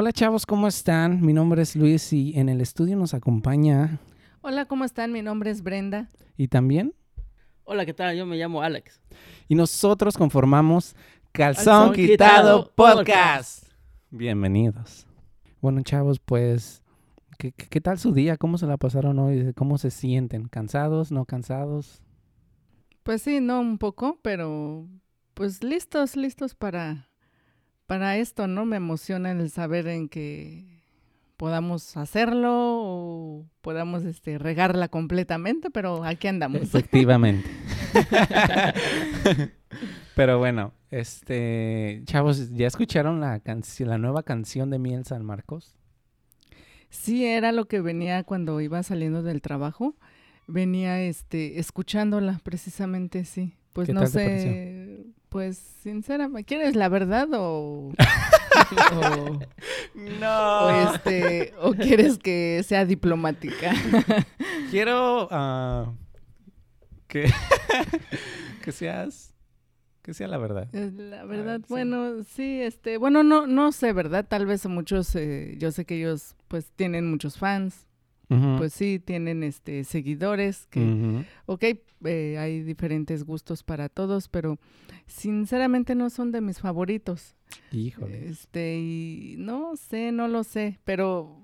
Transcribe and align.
Hola 0.00 0.14
chavos, 0.14 0.46
¿cómo 0.46 0.66
están? 0.66 1.20
Mi 1.20 1.34
nombre 1.34 1.60
es 1.60 1.76
Luis 1.76 2.14
y 2.14 2.32
en 2.38 2.48
el 2.48 2.62
estudio 2.62 2.96
nos 2.96 3.12
acompaña... 3.12 4.00
Hola, 4.40 4.64
¿cómo 4.64 4.86
están? 4.86 5.12
Mi 5.12 5.20
nombre 5.20 5.50
es 5.50 5.62
Brenda. 5.62 6.08
¿Y 6.38 6.48
también? 6.48 6.94
Hola, 7.64 7.84
¿qué 7.84 7.92
tal? 7.92 8.16
Yo 8.16 8.24
me 8.24 8.38
llamo 8.38 8.62
Alex. 8.62 9.02
Y 9.46 9.54
nosotros 9.54 10.16
conformamos 10.16 10.96
Calzón, 11.32 11.64
Calzón 11.64 11.92
Quitado, 11.92 12.70
Quitado 12.70 12.72
Podcast. 12.74 13.66
Bienvenidos. 14.08 15.06
Bueno 15.60 15.82
chavos, 15.82 16.18
pues, 16.18 16.82
¿qué, 17.36 17.52
qué, 17.52 17.66
qué 17.66 17.80
tal 17.82 17.98
su 17.98 18.14
día? 18.14 18.38
¿Cómo 18.38 18.56
se 18.56 18.66
la 18.66 18.78
pasaron 18.78 19.18
hoy? 19.18 19.52
¿Cómo 19.52 19.76
se 19.76 19.90
sienten? 19.90 20.48
¿Cansados? 20.48 21.12
¿No 21.12 21.26
cansados? 21.26 22.00
Pues 23.02 23.20
sí, 23.20 23.42
no 23.42 23.60
un 23.60 23.76
poco, 23.76 24.18
pero 24.22 24.88
pues 25.34 25.62
listos, 25.62 26.16
listos 26.16 26.54
para, 26.54 27.09
para 27.90 28.16
esto, 28.18 28.46
¿no? 28.46 28.64
Me 28.66 28.76
emociona 28.76 29.32
el 29.32 29.50
saber 29.50 29.88
en 29.88 30.08
que 30.08 30.64
podamos 31.36 31.96
hacerlo 31.96 32.52
o 32.52 33.46
podamos 33.62 34.04
este, 34.04 34.38
regarla 34.38 34.86
completamente, 34.86 35.70
pero 35.70 36.04
aquí 36.04 36.28
andamos. 36.28 36.62
Efectivamente. 36.62 37.50
Pero 40.14 40.38
bueno, 40.38 40.72
este, 40.92 42.02
chavos, 42.04 42.50
¿ya 42.50 42.68
escucharon 42.68 43.20
la 43.20 43.98
nueva 43.98 44.22
canción 44.22 44.70
de 44.70 44.78
Miel 44.78 45.04
San 45.04 45.24
Marcos? 45.24 45.74
Sí, 46.90 47.24
era 47.24 47.50
lo 47.50 47.66
que 47.66 47.80
venía 47.80 48.22
cuando 48.22 48.60
iba 48.60 48.84
saliendo 48.84 49.24
del 49.24 49.42
trabajo. 49.42 49.96
Venía 50.46 51.02
este, 51.02 51.58
escuchándola 51.58 52.40
precisamente, 52.44 53.24
sí. 53.24 53.54
Pues 53.72 53.86
¿Qué 53.86 53.94
no 53.94 54.02
tal 54.02 54.12
te 54.12 54.40
sé, 54.40 55.06
pues 55.30 55.56
sinceramente, 55.82 56.44
¿quieres 56.44 56.76
la 56.76 56.88
verdad 56.88 57.28
o, 57.32 57.92
o, 58.92 59.38
No. 59.94 60.58
o, 60.66 60.70
este, 60.70 61.54
o 61.60 61.72
quieres 61.72 62.18
que 62.18 62.62
sea 62.66 62.84
diplomática? 62.84 63.72
Quiero 64.70 65.28
ah, 65.30 65.92
que, 67.06 67.32
que 68.62 68.72
seas, 68.72 69.34
que 70.02 70.12
sea 70.14 70.28
la 70.28 70.38
verdad. 70.38 70.68
La 70.72 71.24
verdad, 71.24 71.60
sí. 71.60 71.66
bueno, 71.68 72.24
sí, 72.24 72.60
este, 72.60 72.96
bueno, 72.96 73.22
no, 73.22 73.46
no 73.46 73.72
sé, 73.72 73.92
¿verdad? 73.92 74.26
Tal 74.28 74.46
vez 74.46 74.66
muchos, 74.66 75.14
eh, 75.16 75.54
yo 75.58 75.70
sé 75.70 75.84
que 75.84 75.96
ellos, 75.96 76.34
pues, 76.48 76.70
tienen 76.74 77.08
muchos 77.08 77.38
fans, 77.38 77.86
Pues 78.58 78.72
sí, 78.72 79.00
tienen, 79.04 79.42
este, 79.42 79.82
seguidores, 79.82 80.68
que, 80.68 80.80
ujú. 80.80 81.24
ok, 81.46 81.64
eh, 82.04 82.38
hay 82.38 82.62
diferentes 82.62 83.24
gustos 83.24 83.64
para 83.64 83.88
todos, 83.88 84.28
pero 84.28 84.56
sinceramente 85.06 85.96
no 85.96 86.10
son 86.10 86.30
de 86.30 86.40
mis 86.40 86.60
favoritos. 86.60 87.34
Híjole. 87.72 88.28
Este, 88.28 88.78
y 88.78 89.34
no 89.36 89.74
sé, 89.74 90.12
no 90.12 90.28
lo 90.28 90.44
sé, 90.44 90.78
pero, 90.84 91.42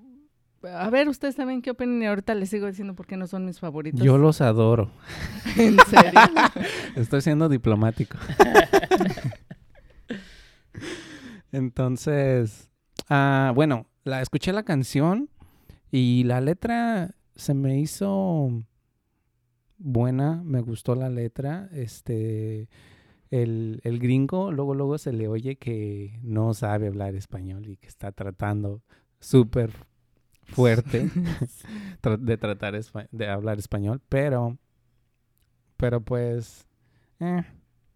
a 0.63 0.89
ver, 0.89 1.09
ustedes 1.09 1.35
saben 1.35 1.61
qué 1.61 1.71
opinan 1.71 2.01
y 2.01 2.05
ahorita 2.05 2.33
les 2.35 2.49
sigo 2.49 2.67
diciendo 2.67 2.95
por 2.95 3.05
qué 3.05 3.17
no 3.17 3.27
son 3.27 3.43
mis 3.43 3.59
favoritos. 3.59 4.01
Yo 4.01 4.17
los 4.17 4.39
adoro. 4.39 4.89
¿En 5.57 5.75
serio? 5.89 6.21
Estoy 6.95 7.19
siendo 7.19 7.49
diplomático. 7.49 8.17
Entonces, 11.51 12.69
ah, 13.09 13.51
bueno, 13.53 13.87
la 14.05 14.21
escuché 14.21 14.53
la 14.53 14.63
canción 14.63 15.29
y 15.91 16.23
la 16.23 16.41
letra 16.41 17.15
se 17.35 17.53
me 17.53 17.79
hizo 17.79 18.63
buena, 19.77 20.41
me 20.43 20.61
gustó 20.61 20.95
la 20.95 21.09
letra. 21.09 21.69
Este, 21.71 22.69
el, 23.29 23.81
el 23.83 23.99
gringo 23.99 24.51
luego 24.51 24.73
luego 24.73 24.97
se 24.97 25.13
le 25.13 25.27
oye 25.27 25.57
que 25.57 26.19
no 26.23 26.53
sabe 26.53 26.87
hablar 26.87 27.15
español 27.15 27.67
y 27.67 27.77
que 27.77 27.87
está 27.87 28.11
tratando 28.11 28.81
súper 29.19 29.71
fuerte 30.43 31.09
de 32.19 32.37
tratar 32.37 32.79
de 33.11 33.27
hablar 33.27 33.59
español, 33.59 34.01
pero 34.07 34.57
pero 35.77 36.01
pues, 36.01 36.67
eh, 37.19 37.43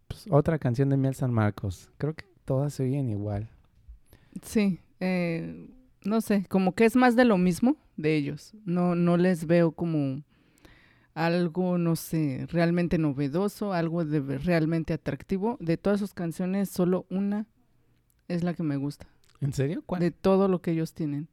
pues, 0.07 0.27
otra 0.29 0.59
canción 0.59 0.89
de 0.89 0.97
Miel 0.97 1.15
San 1.15 1.33
Marcos. 1.33 1.91
Creo 1.97 2.13
que 2.13 2.25
todas 2.45 2.73
se 2.73 2.83
oyen 2.83 3.09
igual. 3.09 3.49
Sí, 4.43 4.79
eh, 4.99 5.67
no 6.03 6.21
sé, 6.21 6.45
como 6.49 6.73
que 6.73 6.85
es 6.85 6.95
más 6.95 7.15
de 7.15 7.25
lo 7.25 7.37
mismo 7.37 7.77
de 7.97 8.15
ellos. 8.15 8.53
No, 8.65 8.95
no 8.95 9.17
les 9.17 9.45
veo 9.45 9.71
como 9.71 10.23
algo, 11.13 11.77
no 11.77 11.95
sé, 11.95 12.47
realmente 12.51 12.97
novedoso, 12.97 13.73
algo 13.73 14.05
de 14.05 14.37
realmente 14.37 14.93
atractivo. 14.93 15.57
De 15.59 15.77
todas 15.77 15.99
sus 15.99 16.13
canciones, 16.13 16.69
solo 16.69 17.05
una 17.09 17.45
es 18.27 18.43
la 18.43 18.53
que 18.53 18.63
me 18.63 18.77
gusta. 18.77 19.07
¿En 19.41 19.53
serio? 19.53 19.83
¿Cuál? 19.85 20.01
De 20.01 20.11
todo 20.11 20.47
lo 20.47 20.61
que 20.61 20.71
ellos 20.71 20.93
tienen. 20.93 21.27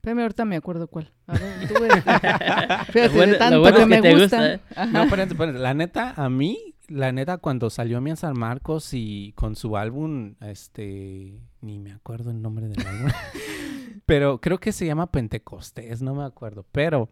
Pero 0.00 0.20
ahorita 0.22 0.44
me 0.44 0.56
acuerdo 0.56 0.86
cuál. 0.86 1.12
A 1.26 1.32
ver, 1.36 1.68
tú 1.68 1.74
ves. 1.82 1.92
Fíjate, 2.92 3.08
bueno- 3.08 3.20
de 3.20 3.32
lo 3.32 3.38
tanto 3.38 3.60
bueno 3.60 3.76
que 3.76 3.82
es 3.82 3.88
me 3.88 4.00
que 4.02 4.14
gusta. 4.14 4.54
¿eh? 4.54 4.60
No, 4.92 5.02
espérense, 5.02 5.34
espérense. 5.34 5.58
La 5.60 5.74
neta, 5.74 6.14
a 6.16 6.30
mí, 6.30 6.74
la 6.86 7.10
neta, 7.12 7.38
cuando 7.38 7.68
salió 7.68 8.00
Miel 8.00 8.16
San 8.16 8.38
Marcos 8.38 8.90
y 8.94 9.32
con 9.34 9.56
su 9.56 9.76
álbum, 9.76 10.36
este, 10.40 11.40
ni 11.60 11.78
me 11.80 11.92
acuerdo 11.92 12.30
el 12.30 12.40
nombre 12.40 12.68
del 12.68 12.86
álbum, 12.86 13.10
pero 14.06 14.40
creo 14.40 14.58
que 14.58 14.72
se 14.72 14.86
llama 14.86 15.10
Pentecostés, 15.10 16.02
no 16.02 16.14
me 16.14 16.24
acuerdo. 16.24 16.66
Pero, 16.72 17.08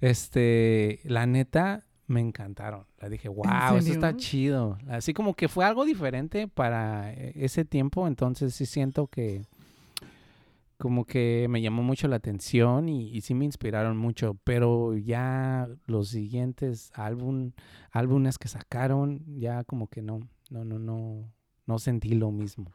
este, 0.00 1.00
la 1.04 1.26
neta, 1.26 1.84
me 2.06 2.20
encantaron. 2.20 2.86
La 2.98 3.08
dije, 3.08 3.28
wow, 3.28 3.76
eso 3.76 3.92
está 3.92 4.16
chido. 4.16 4.78
Así 4.88 5.12
como 5.12 5.34
que 5.34 5.48
fue 5.48 5.64
algo 5.64 5.84
diferente 5.84 6.48
para 6.48 7.12
eh, 7.12 7.32
ese 7.36 7.64
tiempo, 7.64 8.06
entonces 8.06 8.54
sí 8.54 8.66
siento 8.66 9.06
que 9.08 9.42
como 10.78 11.04
que 11.04 11.46
me 11.48 11.62
llamó 11.62 11.84
mucho 11.84 12.08
la 12.08 12.16
atención 12.16 12.88
y, 12.88 13.08
y 13.10 13.20
sí 13.20 13.34
me 13.34 13.44
inspiraron 13.44 13.96
mucho, 13.96 14.36
pero 14.42 14.96
ya 14.96 15.68
los 15.86 16.08
siguientes 16.08 16.90
álbum, 16.94 17.52
álbumes 17.92 18.36
que 18.36 18.48
sacaron, 18.48 19.22
ya 19.38 19.62
como 19.62 19.86
que 19.86 20.02
no, 20.02 20.28
no, 20.50 20.64
no, 20.64 20.80
no, 20.80 21.32
no 21.66 21.78
sentí 21.78 22.14
lo 22.14 22.32
mismo. 22.32 22.72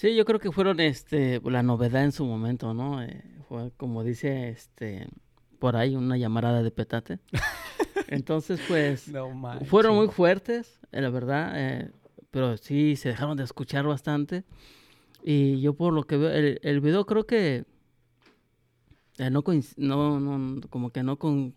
Sí, 0.00 0.14
yo 0.14 0.24
creo 0.24 0.38
que 0.38 0.52
fueron 0.52 0.78
este 0.78 1.40
la 1.44 1.64
novedad 1.64 2.04
en 2.04 2.12
su 2.12 2.24
momento, 2.24 2.72
¿no? 2.72 3.02
Eh, 3.02 3.20
fue 3.48 3.72
como 3.76 4.04
dice 4.04 4.48
este 4.50 5.08
por 5.58 5.74
ahí 5.74 5.96
una 5.96 6.16
llamarada 6.16 6.62
de 6.62 6.70
petate. 6.70 7.18
Entonces, 8.06 8.60
pues 8.68 9.08
No 9.08 9.58
fueron 9.64 9.96
muy 9.96 10.06
fuertes, 10.06 10.78
eh, 10.92 11.00
la 11.00 11.10
verdad, 11.10 11.52
eh, 11.56 11.90
pero 12.30 12.56
sí 12.56 12.94
se 12.94 13.08
dejaron 13.08 13.36
de 13.36 13.42
escuchar 13.42 13.86
bastante. 13.86 14.44
Y 15.24 15.60
yo 15.60 15.74
por 15.74 15.92
lo 15.92 16.04
que 16.04 16.16
veo 16.16 16.30
el, 16.30 16.60
el 16.62 16.80
video 16.80 17.04
creo 17.04 17.26
que 17.26 17.64
eh, 19.18 19.30
no, 19.30 19.42
coinc- 19.42 19.74
no 19.78 20.20
no 20.20 20.60
como 20.70 20.90
que 20.90 21.02
no 21.02 21.18
con 21.18 21.56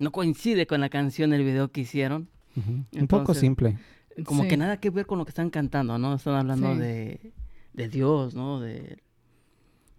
no 0.00 0.10
coincide 0.10 0.66
con 0.66 0.80
la 0.80 0.88
canción 0.88 1.34
el 1.34 1.44
video 1.44 1.70
que 1.70 1.82
hicieron. 1.82 2.30
Un 2.56 3.06
poco 3.08 3.34
simple. 3.34 3.76
como 4.24 4.44
Sí. 4.44 4.48
que 4.48 4.56
nada 4.56 4.80
que 4.80 4.88
ver 4.88 5.04
con 5.04 5.18
lo 5.18 5.26
que 5.26 5.30
están 5.32 5.50
cantando, 5.50 5.98
¿no? 5.98 6.14
Están 6.14 6.34
hablando 6.34 6.72
Sí. 6.72 6.78
de, 6.80 7.32
de 7.78 7.88
Dios, 7.88 8.34
¿no? 8.34 8.60
De, 8.60 8.98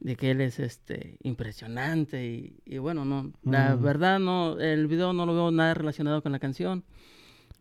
de 0.01 0.15
que 0.15 0.31
Él 0.31 0.41
es 0.41 0.59
este 0.59 1.17
impresionante 1.23 2.25
y, 2.25 2.59
y 2.65 2.77
bueno, 2.77 3.05
no, 3.05 3.31
la 3.43 3.75
Mm. 3.75 3.81
verdad 3.83 4.19
no, 4.19 4.59
el 4.59 4.87
video 4.87 5.13
no 5.13 5.25
lo 5.25 5.33
veo 5.33 5.51
nada 5.51 5.73
relacionado 5.73 6.21
con 6.21 6.31
la 6.31 6.39
canción. 6.39 6.83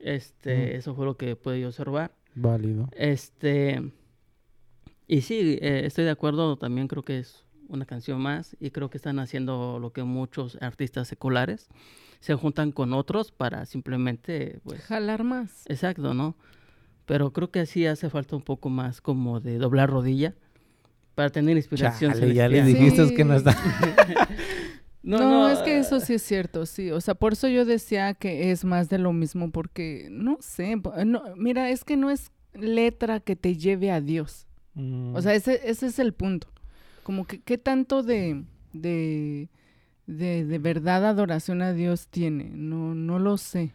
Este, 0.00 0.74
Mm. 0.74 0.76
eso 0.78 0.94
fue 0.94 1.06
lo 1.06 1.16
que 1.16 1.34
pude 1.36 1.64
observar. 1.66 2.12
Válido. 2.34 2.88
Este, 2.92 3.92
y 5.06 5.22
sí, 5.22 5.58
eh, 5.60 5.82
estoy 5.86 6.04
de 6.04 6.10
acuerdo, 6.10 6.56
también 6.58 6.86
creo 6.88 7.02
que 7.04 7.18
es 7.18 7.44
una 7.68 7.84
canción 7.84 8.20
más 8.20 8.56
y 8.60 8.70
creo 8.70 8.88
que 8.90 8.96
están 8.98 9.18
haciendo 9.18 9.78
lo 9.80 9.92
que 9.92 10.02
muchos 10.02 10.56
artistas 10.60 11.06
seculares 11.08 11.68
se 12.20 12.34
juntan 12.34 12.72
con 12.72 12.92
otros 12.92 13.30
para 13.32 13.66
simplemente, 13.66 14.60
pues, 14.64 14.80
Jalar 14.82 15.22
más. 15.24 15.64
Exacto, 15.66 16.14
¿no? 16.14 16.34
Pero 17.08 17.32
creo 17.32 17.50
que 17.50 17.64
sí 17.64 17.86
hace 17.86 18.10
falta 18.10 18.36
un 18.36 18.42
poco 18.42 18.69
más 18.69 19.00
como 19.00 19.41
de 19.41 19.56
doblar 19.56 19.88
rodilla 19.88 20.34
para 21.14 21.30
tener 21.30 21.56
inspiración. 21.56 22.12
Chale, 22.12 22.34
ya 22.34 22.48
les 22.48 22.60
celestial. 22.66 22.91
dijiste 22.91 23.15
que 23.16 23.24
no 23.24 23.34
está. 23.34 23.56
No, 25.03 25.48
es 25.48 25.60
que 25.60 25.78
eso 25.78 26.00
sí 26.00 26.15
es 26.15 26.22
cierto, 26.22 26.66
sí. 26.66 26.91
O 26.91 27.00
sea, 27.00 27.15
por 27.15 27.33
eso 27.33 27.48
yo 27.48 27.65
decía 27.65 28.12
que 28.12 28.50
es 28.50 28.65
más 28.66 28.91
de 28.91 28.98
lo 28.98 29.15
mismo, 29.15 29.50
porque 29.50 30.09
no 30.10 30.36
sé. 30.41 30.77
no, 31.06 31.22
mira, 31.34 31.71
es 31.71 31.84
que 31.84 31.97
no 31.97 32.10
es 32.10 32.30
letra 32.53 33.21
que 33.21 33.34
te 33.34 33.56
lleve 33.56 33.91
a 33.91 34.03
Dios. 34.03 34.47
Mm, 34.74 35.15
O 35.15 35.22
sea, 35.22 35.34
ese, 35.34 35.60
ese 35.65 35.86
es 35.86 35.98
el 35.98 36.12
punto. 36.12 36.48
Como 37.04 37.27
que 37.27 37.41
qué 37.41 37.56
tanto 37.56 38.03
de, 38.03 38.44
de, 38.74 39.48
de, 40.06 40.44
de 40.44 40.59
verdad 40.59 41.06
adoración 41.06 41.62
a 41.62 41.72
Dios 41.72 42.09
tiene. 42.09 42.50
No, 42.53 42.94
no 42.94 43.18
lo 43.18 43.38
sé. 43.38 43.72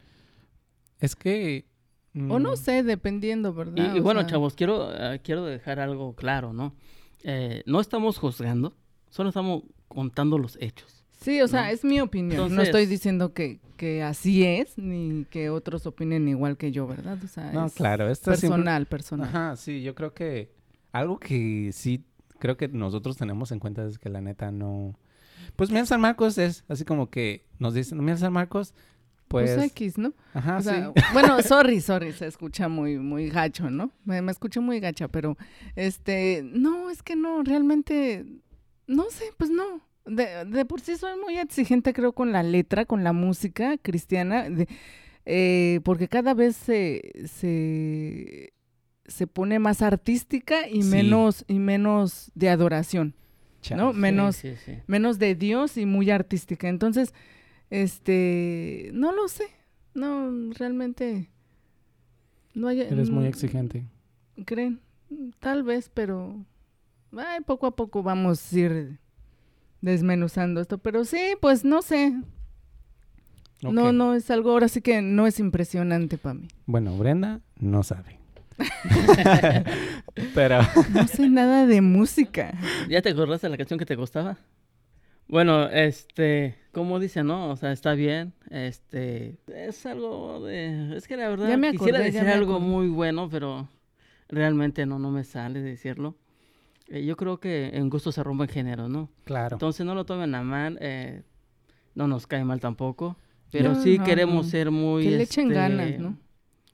es 1.00 1.16
que... 1.16 1.66
O 2.16 2.40
no 2.40 2.52
mm, 2.52 2.58
sé, 2.58 2.84
dependiendo, 2.84 3.54
¿verdad? 3.54 3.96
Y, 3.96 4.00
bueno, 4.00 4.22
sea, 4.22 4.30
chavos, 4.30 4.54
quiero, 4.54 4.90
eh, 4.94 5.20
quiero 5.24 5.46
dejar 5.46 5.80
algo 5.80 6.14
claro, 6.14 6.54
¿no? 6.54 6.76
Eh, 7.24 7.64
no 7.66 7.80
estamos 7.80 8.20
juzgando, 8.20 8.76
solo 9.10 9.30
estamos 9.30 9.64
contando 9.88 10.38
los 10.38 10.58
hechos. 10.62 11.04
Sí, 11.20 11.42
o 11.42 11.48
sea, 11.48 11.72
es 11.72 11.84
mi 11.84 12.02
opinión. 12.02 12.54
no 12.54 12.62
estoy 12.62 12.86
diciendo 12.86 13.34
que, 13.34 13.60
que 13.78 14.04
así 14.04 14.44
es, 14.44 14.78
ni 14.78 15.26
que 15.26 15.50
otros 15.50 15.88
opinen 15.88 16.28
igual 16.28 16.58
que 16.58 16.72
yo, 16.72 16.86
¿verdad? 16.86 17.18
O 17.24 17.28
sea, 17.28 17.52
No, 17.52 17.66
es 17.66 17.74
claro, 17.74 18.10
esto 18.10 18.32
es 18.32 18.42
personal, 18.42 18.86
personal. 18.86 19.30
Ajá, 19.30 19.56
sí, 19.56 19.82
yo 19.82 19.96
creo 19.96 20.14
que 20.14 20.52
algo 20.92 21.20
que 21.20 21.72
sí 21.72 22.04
creo 22.44 22.58
que 22.58 22.68
nosotros 22.68 23.16
tenemos 23.16 23.54
en 23.54 23.60
cuenta 23.60 23.86
es 23.86 23.98
que 23.98 24.10
la 24.10 24.20
neta 24.20 24.52
no... 24.52 25.00
Pues 25.56 25.72
Miel 25.72 25.88
San 25.88 26.02
Marcos 26.02 26.38
es 26.38 26.66
así 26.68 26.84
como 26.84 27.10
que 27.10 27.46
nos 27.58 27.74
dicen, 27.74 28.04
Miel 28.04 28.18
San 28.18 28.34
Marcos, 28.34 28.74
pues... 29.34 29.56
Pues 29.56 29.72
X, 29.72 29.98
¿no? 29.98 30.14
ajá, 30.34 30.58
O 30.58 30.62
sea, 30.62 30.92
sí. 30.96 31.02
bueno, 31.14 31.42
sorry, 31.42 31.82
sorry, 31.82 32.12
se 32.14 32.28
escucha 32.28 32.70
muy, 32.70 32.98
muy 33.00 33.30
gacho, 33.30 33.70
¿no? 33.70 33.92
Me, 34.06 34.22
me 34.22 34.32
escucho 34.32 34.62
muy 34.62 34.80
gacha, 34.80 35.08
pero, 35.10 35.38
este, 35.76 36.42
no, 36.46 36.90
es 36.90 37.04
que 37.04 37.16
no, 37.16 37.44
realmente, 37.44 38.26
no 38.88 39.04
sé, 39.10 39.26
pues 39.38 39.50
no. 39.50 39.82
De, 40.06 40.46
de 40.46 40.66
por 40.66 40.82
sí 40.82 40.96
soy 40.98 41.18
muy 41.20 41.38
exigente, 41.38 41.94
creo, 41.94 42.12
con 42.14 42.32
la 42.32 42.44
letra, 42.44 42.86
con 42.86 43.04
la 43.04 43.14
música 43.14 43.78
cristiana, 43.78 44.50
de- 44.50 44.68
eh, 45.26 45.80
porque 45.86 46.08
cada 46.10 46.34
vez 46.34 46.56
se, 46.58 47.14
se, 47.26 48.54
se 49.06 49.28
pone 49.28 49.60
más 49.60 49.82
artística 49.82 50.68
y 50.68 50.82
Sí. 50.84 50.90
menos, 50.90 51.46
y 51.48 51.60
menos 51.60 52.32
de 52.36 52.50
adoración. 52.50 53.16
¿no? 53.78 53.94
Menos- 53.94 54.36
Sí, 54.36 54.56
sí, 54.58 54.74
sí. 54.74 54.78
menos 54.88 55.20
de 55.20 55.36
Dios 55.36 55.78
y 55.78 55.86
muy 55.86 56.12
artística. 56.12 56.68
Entonces, 56.68 57.14
este, 57.74 58.92
no 58.94 59.12
lo 59.12 59.28
sé. 59.28 59.46
No, 59.96 60.32
realmente 60.54 61.32
no 62.54 62.68
hay 62.68 62.82
Eres 62.82 63.10
muy 63.10 63.24
mm, 63.24 63.28
exigente. 63.28 63.86
¿Creen? 64.46 64.80
Tal 65.40 65.64
vez, 65.64 65.90
pero 65.92 66.46
ay, 67.18 67.42
poco 67.42 67.66
a 67.66 67.76
poco 67.76 68.04
vamos 68.04 68.54
a 68.54 68.60
ir 68.60 69.00
desmenuzando 69.82 70.62
esto, 70.62 70.78
pero 70.78 71.04
sí, 71.04 71.36
pues 71.42 71.66
no 71.66 71.82
sé. 71.82 72.14
No, 73.64 73.92
no 73.92 74.14
es 74.14 74.30
algo 74.30 74.52
ahora 74.52 74.68
sí 74.68 74.82
que 74.82 75.02
no 75.02 75.26
es 75.26 75.40
impresionante 75.40 76.20
para 76.20 76.36
mí. 76.36 76.48
Bueno, 76.68 76.96
Brenda 76.96 77.42
no 77.60 77.82
sabe. 77.82 78.20
Pero... 80.36 80.60
No 80.94 81.08
sé 81.08 81.30
nada 81.30 81.66
de 81.66 81.82
música. 81.82 82.54
¿Ya 82.90 83.02
te 83.02 83.10
acordaste 83.10 83.48
de 83.48 83.52
la 83.52 83.58
canción 83.58 83.80
que 83.80 83.86
te 83.86 83.96
gustaba? 83.96 84.38
Bueno, 85.28 85.70
este, 85.70 86.56
como 86.74 87.00
dice, 87.00 87.24
¿no? 87.24 87.52
O 87.52 87.56
sea, 87.56 87.72
está 87.72 87.94
bien, 87.94 88.34
este, 88.50 89.38
es 89.48 89.86
algo 89.86 90.44
de, 90.44 90.98
es 90.98 91.08
que 91.08 91.16
la 91.16 91.30
verdad 91.30 91.46
quisiera 91.46 91.70
acordé, 92.00 92.12
ya 92.12 92.20
decir 92.24 92.28
algo 92.30 92.60
muy 92.60 92.90
bueno, 92.90 93.30
pero 93.30 93.70
realmente 94.28 94.86
no, 94.86 94.98
no 95.00 95.12
me 95.12 95.24
sale 95.24 95.62
decirlo. 95.62 96.16
Eh, 96.88 97.06
yo 97.06 97.16
creo 97.16 97.40
que 97.40 97.70
en 97.74 97.90
gusto 97.90 98.12
se 98.12 98.24
rompen 98.24 98.48
géneros, 98.50 98.90
¿no? 98.90 99.10
Claro. 99.24 99.56
Entonces 99.56 99.86
no 99.86 99.94
lo 99.96 100.06
tomen 100.06 100.34
a 100.36 100.42
mal, 100.42 100.78
eh, 100.82 101.22
no 101.94 102.08
nos 102.08 102.26
cae 102.28 102.44
mal 102.44 102.60
tampoco, 102.60 103.18
pero 103.52 103.74
No, 103.74 103.82
sí 103.82 104.00
no, 104.00 104.04
queremos 104.04 104.46
no. 104.46 104.52
ser 104.52 104.72
muy, 104.72 105.04
Que 105.04 105.12
le 105.12 105.24
echen 105.24 105.46
este, 105.48 105.56
ganas, 105.56 106.00
¿no? 106.00 106.18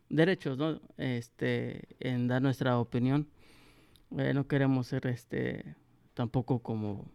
derechos, 0.07 0.57
¿no? 0.57 0.79
Este, 0.97 1.81
en 1.99 2.27
dar 2.27 2.41
nuestra 2.41 2.79
opinión. 2.79 3.27
Eh, 4.17 4.33
no 4.33 4.47
queremos 4.47 4.87
ser, 4.87 5.05
este, 5.07 5.75
tampoco 6.13 6.59
como 6.59 7.05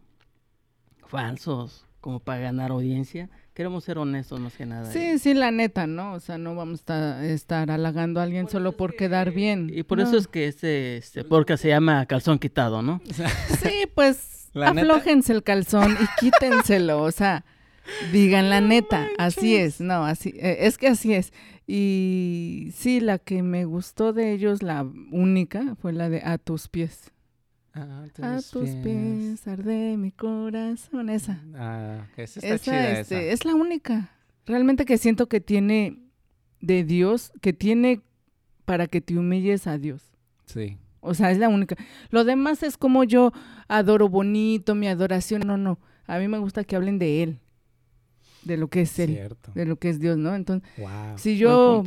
falsos, 1.06 1.86
como 2.04 2.20
para 2.20 2.38
ganar 2.40 2.70
audiencia. 2.70 3.30
Queremos 3.54 3.82
ser 3.84 3.96
honestos 3.96 4.38
más 4.38 4.52
que 4.54 4.66
nada. 4.66 4.92
Sí, 4.92 5.18
sí, 5.18 5.32
la 5.32 5.50
neta, 5.50 5.86
¿no? 5.86 6.12
O 6.12 6.20
sea, 6.20 6.36
no 6.36 6.54
vamos 6.54 6.84
a 6.90 7.24
estar, 7.24 7.70
halagando 7.70 8.20
a 8.20 8.24
alguien 8.24 8.46
solo 8.46 8.72
por 8.76 8.94
quedar 8.94 9.30
bien. 9.32 9.70
Y 9.72 9.84
por 9.84 9.96
No. 9.96 10.04
eso 10.04 10.18
es 10.18 10.28
que 10.28 10.46
este, 10.46 10.98
este 10.98 11.24
podcast 11.24 11.62
se 11.62 11.68
llama 11.70 12.04
Calzón 12.04 12.38
Quitado, 12.38 12.82
¿no? 12.82 13.00
Sí, 13.62 13.86
pues 13.94 14.50
La 14.52 14.74
neta- 14.74 14.82
aflójense 14.96 15.32
el 15.32 15.42
calzón 15.42 15.96
y 15.98 16.06
quítenselo, 16.20 17.00
o 17.02 17.10
sea, 17.10 17.46
digan 18.12 18.50
la 18.50 18.60
neta, 18.60 19.08
así 19.16 19.56
es, 19.56 19.80
no, 19.80 20.04
así, 20.04 20.34
eh, 20.36 20.58
es 20.60 20.76
que 20.76 20.88
así 20.88 21.14
es. 21.14 21.32
Y 21.66 22.70
sí, 22.76 23.00
la 23.00 23.18
que 23.18 23.42
me 23.42 23.64
gustó 23.64 24.12
de 24.12 24.32
ellos, 24.32 24.62
la 24.62 24.86
única, 25.10 25.74
fue 25.80 25.94
la 25.94 26.10
de 26.10 26.20
A 26.22 26.36
tus 26.36 26.68
pies. 26.68 27.10
A 27.74 28.04
A 28.36 28.40
tus 28.42 28.70
pies 28.70 29.46
arde 29.48 29.96
mi 29.96 30.12
corazón, 30.12 31.10
esa. 31.10 31.42
Ah, 31.56 32.06
esa 32.16 32.38
está 32.40 32.54
Esa, 32.54 32.64
chida 32.64 33.00
este, 33.00 33.16
esa. 33.24 33.32
es 33.32 33.44
la 33.44 33.54
única. 33.54 34.10
Realmente 34.46 34.84
que 34.84 34.96
siento 34.98 35.28
que 35.28 35.40
tiene 35.40 35.98
de 36.60 36.84
Dios, 36.84 37.32
que 37.40 37.52
tiene 37.52 38.00
para 38.64 38.86
que 38.86 39.00
te 39.00 39.18
humilles 39.18 39.66
a 39.66 39.76
Dios. 39.78 40.02
Sí. 40.46 40.78
O 41.00 41.14
sea, 41.14 41.30
es 41.32 41.38
la 41.38 41.48
única. 41.48 41.76
Lo 42.10 42.24
demás 42.24 42.62
es 42.62 42.76
como 42.76 43.02
yo 43.04 43.32
adoro 43.68 44.08
bonito, 44.08 44.74
mi 44.74 44.86
adoración. 44.86 45.42
No, 45.44 45.56
no. 45.56 45.78
A 46.06 46.18
mí 46.18 46.28
me 46.28 46.38
gusta 46.38 46.62
que 46.64 46.76
hablen 46.76 46.98
de 46.98 47.22
Él, 47.24 47.38
de 48.44 48.56
lo 48.56 48.68
que 48.68 48.82
es 48.82 48.98
Él, 48.98 49.10
Cierto. 49.10 49.50
de 49.54 49.66
lo 49.66 49.76
que 49.76 49.88
es 49.90 49.98
Dios, 49.98 50.16
¿no? 50.16 50.34
Entonces, 50.34 50.68
Wow. 50.78 51.18
si 51.18 51.36
yo, 51.38 51.84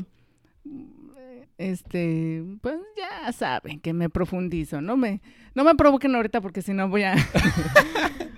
este, 1.58 2.44
pues 2.62 2.78
ya 2.96 3.32
saben 3.32 3.80
que 3.80 3.94
me 3.94 4.10
profundizo. 4.10 4.82
No 4.82 4.98
me, 4.98 5.22
no 5.58 5.64
me 5.64 5.74
provoquen 5.74 6.14
ahorita 6.14 6.40
porque 6.40 6.62
si 6.62 6.72
no 6.72 6.88
voy 6.88 7.02
a... 7.04 7.16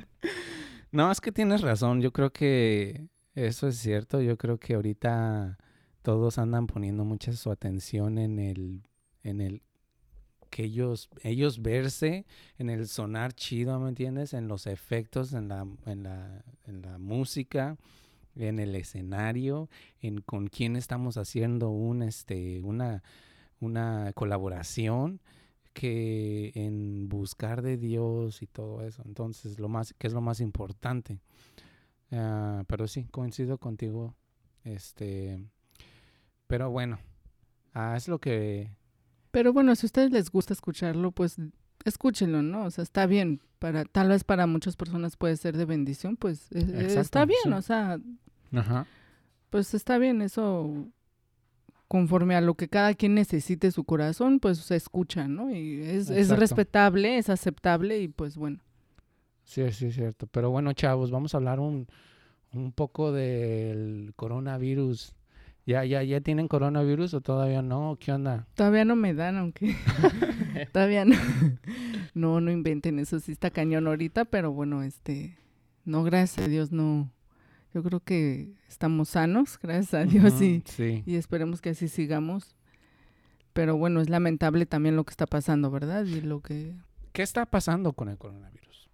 No, 0.92 1.12
es 1.12 1.22
que 1.22 1.32
tienes 1.32 1.62
razón. 1.62 2.02
Yo 2.02 2.12
creo 2.12 2.32
que 2.32 3.10
eso 3.36 3.68
es 3.68 3.78
cierto. 3.78 4.22
Yo 4.22 4.38
creo 4.40 4.58
que 4.58 4.74
ahorita 4.74 5.60
todos 6.02 6.40
andan 6.40 6.66
poniendo 6.66 7.06
mucha 7.06 7.32
su 7.34 7.52
atención 7.52 8.18
en 8.18 8.40
el, 8.40 8.82
en 9.22 9.40
el 9.40 9.62
que 10.50 10.64
ellos, 10.64 11.10
ellos 11.22 11.62
verse, 11.62 12.26
en 12.58 12.72
el 12.72 12.88
sonar 12.88 13.34
chido, 13.34 13.80
¿me 13.80 13.90
entiendes? 13.90 14.34
En 14.34 14.48
los 14.48 14.66
efectos, 14.66 15.34
en 15.34 15.50
la, 15.50 15.68
en 15.86 16.02
la, 16.02 16.44
en 16.66 16.82
la 16.82 16.98
música, 16.98 17.78
en 18.36 18.58
el 18.58 18.74
escenario, 18.74 19.70
en 20.02 20.22
con 20.22 20.48
quién 20.48 20.76
estamos 20.76 21.18
haciendo 21.18 21.70
un, 21.70 22.02
este, 22.02 22.64
una, 22.64 23.04
una 23.60 24.12
colaboración 24.16 25.22
que 25.74 26.52
en 26.56 27.10
buscar 27.10 27.62
de 27.62 27.78
Dios 27.78 28.42
y 28.42 28.48
todo 28.48 28.82
eso. 28.84 29.04
Entonces, 29.06 29.60
lo 29.60 29.70
más, 29.70 29.94
que 29.98 30.08
es 30.08 30.14
lo 30.14 30.22
más 30.22 30.40
importante. 30.40 31.20
Ah, 32.12 32.64
pero 32.68 32.88
sí, 32.88 33.06
coincido 33.06 33.58
contigo. 33.58 34.16
Este, 34.64 35.44
pero 36.48 36.70
bueno, 36.70 37.00
ah, 37.74 37.96
es 37.96 38.08
lo 38.08 38.20
que, 38.20 38.72
Pero 39.32 39.54
bueno, 39.54 39.76
si 39.76 39.86
a 39.86 39.88
ustedes 39.88 40.12
les 40.12 40.32
gusta 40.32 40.54
escucharlo, 40.54 41.12
pues 41.12 41.38
escúchenlo, 41.86 42.42
¿no? 42.42 42.66
O 42.66 42.72
sea, 42.72 42.84
está 42.84 43.06
bien. 43.06 43.42
Para, 43.60 43.84
tal 43.86 44.10
vez 44.10 44.24
para 44.24 44.48
muchas 44.48 44.78
personas 44.78 45.18
puede 45.18 45.36
ser 45.36 45.58
de 45.58 45.66
bendición, 45.66 46.16
pues 46.16 46.52
eh, 46.52 46.60
eh, 46.60 46.82
Exacto, 46.82 47.02
está 47.02 47.26
bien, 47.26 47.40
sí. 47.44 47.52
o 47.52 47.62
sea, 47.62 48.00
ajá, 48.54 48.88
pues 49.50 49.74
está 49.74 49.98
bien 49.98 50.22
eso 50.22 50.88
conforme 51.90 52.36
a 52.36 52.42
lo 52.42 52.54
que 52.54 52.70
cada 52.70 52.94
quien 52.94 53.16
necesite 53.16 53.72
su 53.72 53.84
corazón, 53.84 54.40
pues 54.40 54.60
se 54.60 54.76
escucha, 54.76 55.28
¿no? 55.28 55.54
Y 55.54 55.82
es, 55.82 56.12
es 56.12 56.30
respetable, 56.30 57.18
es 57.18 57.30
aceptable 57.30 58.00
y 58.00 58.08
pues 58.08 58.38
bueno. 58.38 58.60
sí, 59.44 59.70
sí, 59.72 59.88
es 59.88 59.96
cierto. 59.96 60.28
Pero 60.28 60.52
bueno, 60.52 60.72
chavos, 60.74 61.10
vamos 61.10 61.34
a 61.34 61.38
hablar 61.38 61.60
un, 61.60 61.88
un 62.54 62.72
poco 62.72 63.12
del 63.12 64.14
coronavirus. 64.16 65.16
¿Ya, 65.66 65.84
ya, 65.84 66.04
¿Ya 66.04 66.22
tienen 66.22 66.48
coronavirus 66.48 67.16
o 67.16 67.22
todavía 67.22 67.64
no? 67.64 67.98
¿Qué 68.00 68.12
onda? 68.12 68.48
Todavía 68.54 68.86
no 68.86 68.96
me 68.96 69.16
dan, 69.16 69.38
aunque 69.38 69.76
todavía 70.72 71.06
no. 71.06 71.16
No, 72.16 72.42
no 72.42 72.52
inventen 72.52 73.00
eso, 73.00 73.20
sí 73.20 73.32
está 73.32 73.52
cañón 73.52 73.88
ahorita, 73.88 74.26
pero 74.26 74.52
bueno, 74.52 74.82
este, 74.84 75.38
no, 75.86 76.04
gracias 76.04 76.48
a 76.48 76.50
Dios, 76.50 76.72
no. 76.72 77.10
Yo 77.74 77.84
creo 77.84 78.00
que 78.00 78.52
estamos 78.68 79.10
sanos, 79.10 79.60
gracias 79.64 79.94
a 79.94 80.06
Dios, 80.06 80.42
y, 80.42 80.64
Sí. 80.66 81.04
y 81.06 81.16
esperemos 81.16 81.62
que 81.62 81.70
así 81.70 81.88
sigamos. 81.88 82.56
Pero 83.54 83.78
bueno, 83.78 84.02
es 84.02 84.10
lamentable 84.10 84.66
también 84.66 84.96
lo 84.96 85.04
que 85.04 85.12
está 85.12 85.26
pasando, 85.26 85.70
¿verdad? 85.72 86.06
Y 86.06 86.22
lo 86.22 86.42
que... 86.42 86.74
¿Qué 87.12 87.24
está 87.24 87.46
pasando 87.46 87.94
con 87.94 88.08
el 88.10 88.18
coronavirus? 88.18 88.90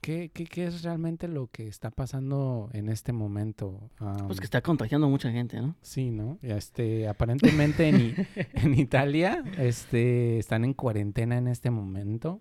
¿Qué, 0.00 0.30
qué, 0.32 0.44
qué 0.46 0.66
es 0.66 0.82
realmente 0.82 1.28
lo 1.28 1.46
que 1.48 1.68
está 1.68 1.90
pasando 1.90 2.70
en 2.72 2.88
este 2.88 3.12
momento? 3.12 3.90
Pues 4.26 4.40
que 4.40 4.44
está 4.46 4.62
contagiando 4.62 5.06
a 5.06 5.10
mucha 5.10 5.30
gente, 5.30 5.60
¿no? 5.60 5.76
Sí, 5.82 6.10
¿no? 6.10 6.38
Este, 6.42 7.06
aparentemente 7.06 7.88
en, 7.88 8.26
en 8.54 8.74
Italia 8.78 9.44
este, 9.58 10.38
están 10.38 10.64
en 10.64 10.72
cuarentena 10.74 11.36
en 11.36 11.48
este 11.48 11.70
momento. 11.70 12.40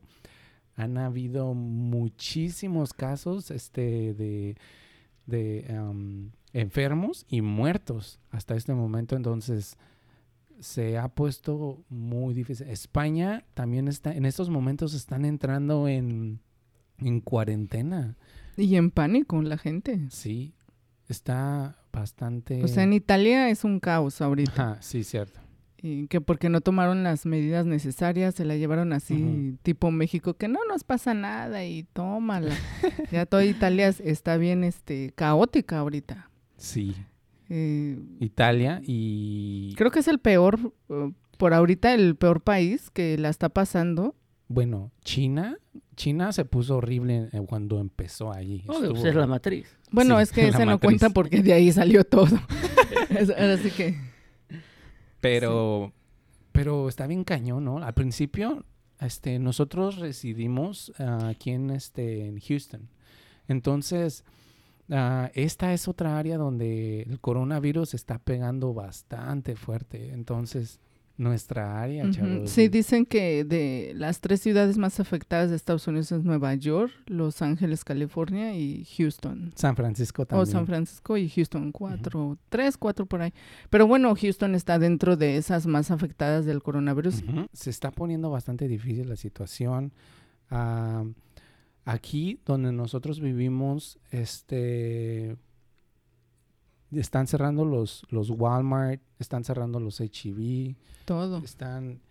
Han 0.75 0.97
habido 0.97 1.53
muchísimos 1.53 2.93
casos 2.93 3.51
este, 3.51 4.13
de, 4.13 4.55
de 5.29 5.65
am, 5.69 6.31
enfermos 6.53 7.25
y 7.29 7.41
muertos 7.41 8.19
hasta 8.31 8.55
este 8.55 8.73
momento. 8.73 9.15
Entonces, 9.15 9.77
se 10.59 10.97
ha 10.97 11.07
puesto 11.07 11.83
muy 11.89 12.33
difícil. 12.33 12.67
España 12.67 13.45
también 13.53 13.87
está, 13.87 14.13
en 14.13 14.25
estos 14.25 14.49
momentos 14.49 14.93
están 14.93 15.25
entrando 15.25 15.87
en, 15.87 16.41
en 16.97 17.21
cuarentena. 17.21 18.17
Y 18.57 18.75
en 18.75 18.91
pánico 18.91 19.41
la 19.41 19.57
gente. 19.57 20.07
Sí, 20.09 20.53
está 21.07 21.77
bastante... 21.93 22.63
O 22.63 22.67
sea, 22.67 22.83
en 22.83 22.93
Italia 22.93 23.49
es 23.49 23.63
un 23.63 23.79
caos 23.79 24.21
ahorita. 24.21 24.51
Ajá, 24.51 24.81
sí, 24.81 25.03
cierto. 25.03 25.39
Y 25.81 26.07
que 26.07 26.19
porque 26.19 26.49
no 26.49 26.59
tomaron 26.61 27.03
las 27.03 27.25
medidas 27.25 27.65
necesarias, 27.65 28.35
se 28.35 28.43
la 28.43 28.55
llevaron 28.57 28.91
así, 28.91 29.57
tipo 29.63 29.91
México, 29.91 30.33
que 30.33 30.47
no 30.49 30.59
nos 30.67 30.83
pasa 30.83 31.13
nada 31.13 31.63
y 31.65 31.83
tómala. 31.93 32.53
ya 33.11 33.25
toda 33.25 33.45
Italia 33.45 33.87
es- 33.87 34.01
está 34.01 34.35
bien 34.37 34.63
este, 34.65 35.13
caótica 35.15 35.79
ahorita. 35.79 36.29
Sí. 36.57 36.93
Eh, 37.49 37.97
Italia 38.19 38.81
y... 38.85 39.73
creo 39.77 39.89
que 39.89 39.99
es 39.99 40.07
el 40.07 40.19
peor, 40.19 40.59
eh, 40.89 41.11
por 41.37 41.53
ahorita 41.53 41.93
el 41.95 42.15
peor 42.15 42.41
país 42.41 42.91
que 42.91 43.17
la 43.17 43.29
está 43.29 43.49
pasando 43.49 44.13
Bueno, 44.49 44.91
China, 45.03 45.57
China 45.95 46.31
se 46.31 46.45
puso 46.45 46.75
horrible 46.77 47.29
eh, 47.31 47.41
cuando 47.47 47.79
empezó 47.79 48.31
allí. 48.33 48.63
Obvio, 48.67 48.89
pues 48.91 48.97
Estuvo- 48.97 49.07
es 49.09 49.15
la 49.15 49.25
matriz. 49.27 49.67
Bueno, 49.91 50.17
Sí, 50.17 50.23
es 50.23 50.31
que 50.33 50.51
se 50.57 50.65
no 50.65 50.79
cuenta 50.79 51.09
porque 51.09 51.41
de 51.41 51.53
ahí 51.53 51.71
salió 51.71 52.03
todo. 52.03 52.37
Es- 53.09 53.29
Ahora 53.31 53.57
sí 53.57 53.71
que... 53.71 53.95
Pero, 55.21 55.93
pero 56.51 56.87
está 56.89 57.07
bien 57.07 57.23
cañón, 57.23 57.65
¿no? 57.65 57.77
Al 57.79 57.93
principio, 57.93 58.65
este, 58.99 59.39
nosotros 59.39 59.97
residimos 59.97 60.91
ah, 60.99 61.29
aquí 61.29 61.51
en, 61.51 61.69
este, 61.69 62.27
en 62.27 62.39
Houston. 62.39 62.89
Entonces, 63.47 64.23
ah, 64.89 65.31
esta 65.33 65.73
es 65.73 65.87
otra 65.87 66.17
área 66.17 66.37
donde 66.37 67.03
el 67.03 67.19
coronavirus 67.19 67.93
está 67.93 68.19
pegando 68.19 68.73
bastante 68.73 69.55
fuerte. 69.55 70.11
Entonces, 70.13 70.79
nuestra 71.19 71.81
área, 71.81 72.09
chavos. 72.09 72.49
Sí, 72.49 72.69
dicen 72.69 73.05
que 73.05 73.43
de 73.43 73.91
las 73.95 74.21
tres 74.21 74.39
ciudades 74.39 74.77
más 74.77 75.01
afectadas 75.01 75.49
de 75.49 75.57
Estados 75.57 75.85
Unidos 75.85 76.11
es 76.13 76.23
Nueva 76.23 76.55
York, 76.55 76.93
Los 77.07 77.41
Ángeles, 77.41 77.83
California 77.83 78.55
y 78.55 78.85
Houston. 78.97 79.51
San 79.55 79.75
Francisco 79.75 80.21
O 80.23 80.25
también. 80.25 80.47
San 80.47 80.65
Francisco 80.65 81.17
y 81.17 81.27
Houston, 81.27 81.73
cuatro, 81.73 82.37
tres, 82.47 82.77
cuatro 82.77 83.05
por 83.05 83.21
ahí. 83.21 83.33
Pero 83.69 83.85
bueno, 83.85 84.15
Houston 84.15 84.55
está 84.55 84.79
dentro 84.79 85.17
de 85.17 85.35
esas 85.35 85.67
más 85.67 85.91
afectadas 85.91 86.45
del 86.45 86.63
coronavirus. 86.63 87.21
Se 87.51 87.69
está 87.69 87.91
poniendo 87.91 88.29
bastante 88.31 88.69
difícil 88.69 89.09
la 89.09 89.17
situación. 89.17 89.91
Ah, 90.49 91.03
aquí 91.83 92.39
donde 92.45 92.71
nosotros 92.71 93.19
vivimos, 93.19 93.99
este 94.09 95.35
están 96.91 97.27
cerrando 97.27 97.65
los, 97.65 98.05
los 98.09 98.29
Walmart, 98.29 99.01
están 99.19 99.43
cerrando 99.43 99.79
los 99.79 99.99
HEB, 99.99 100.75
Todo. 101.05 101.39
están 101.39 102.01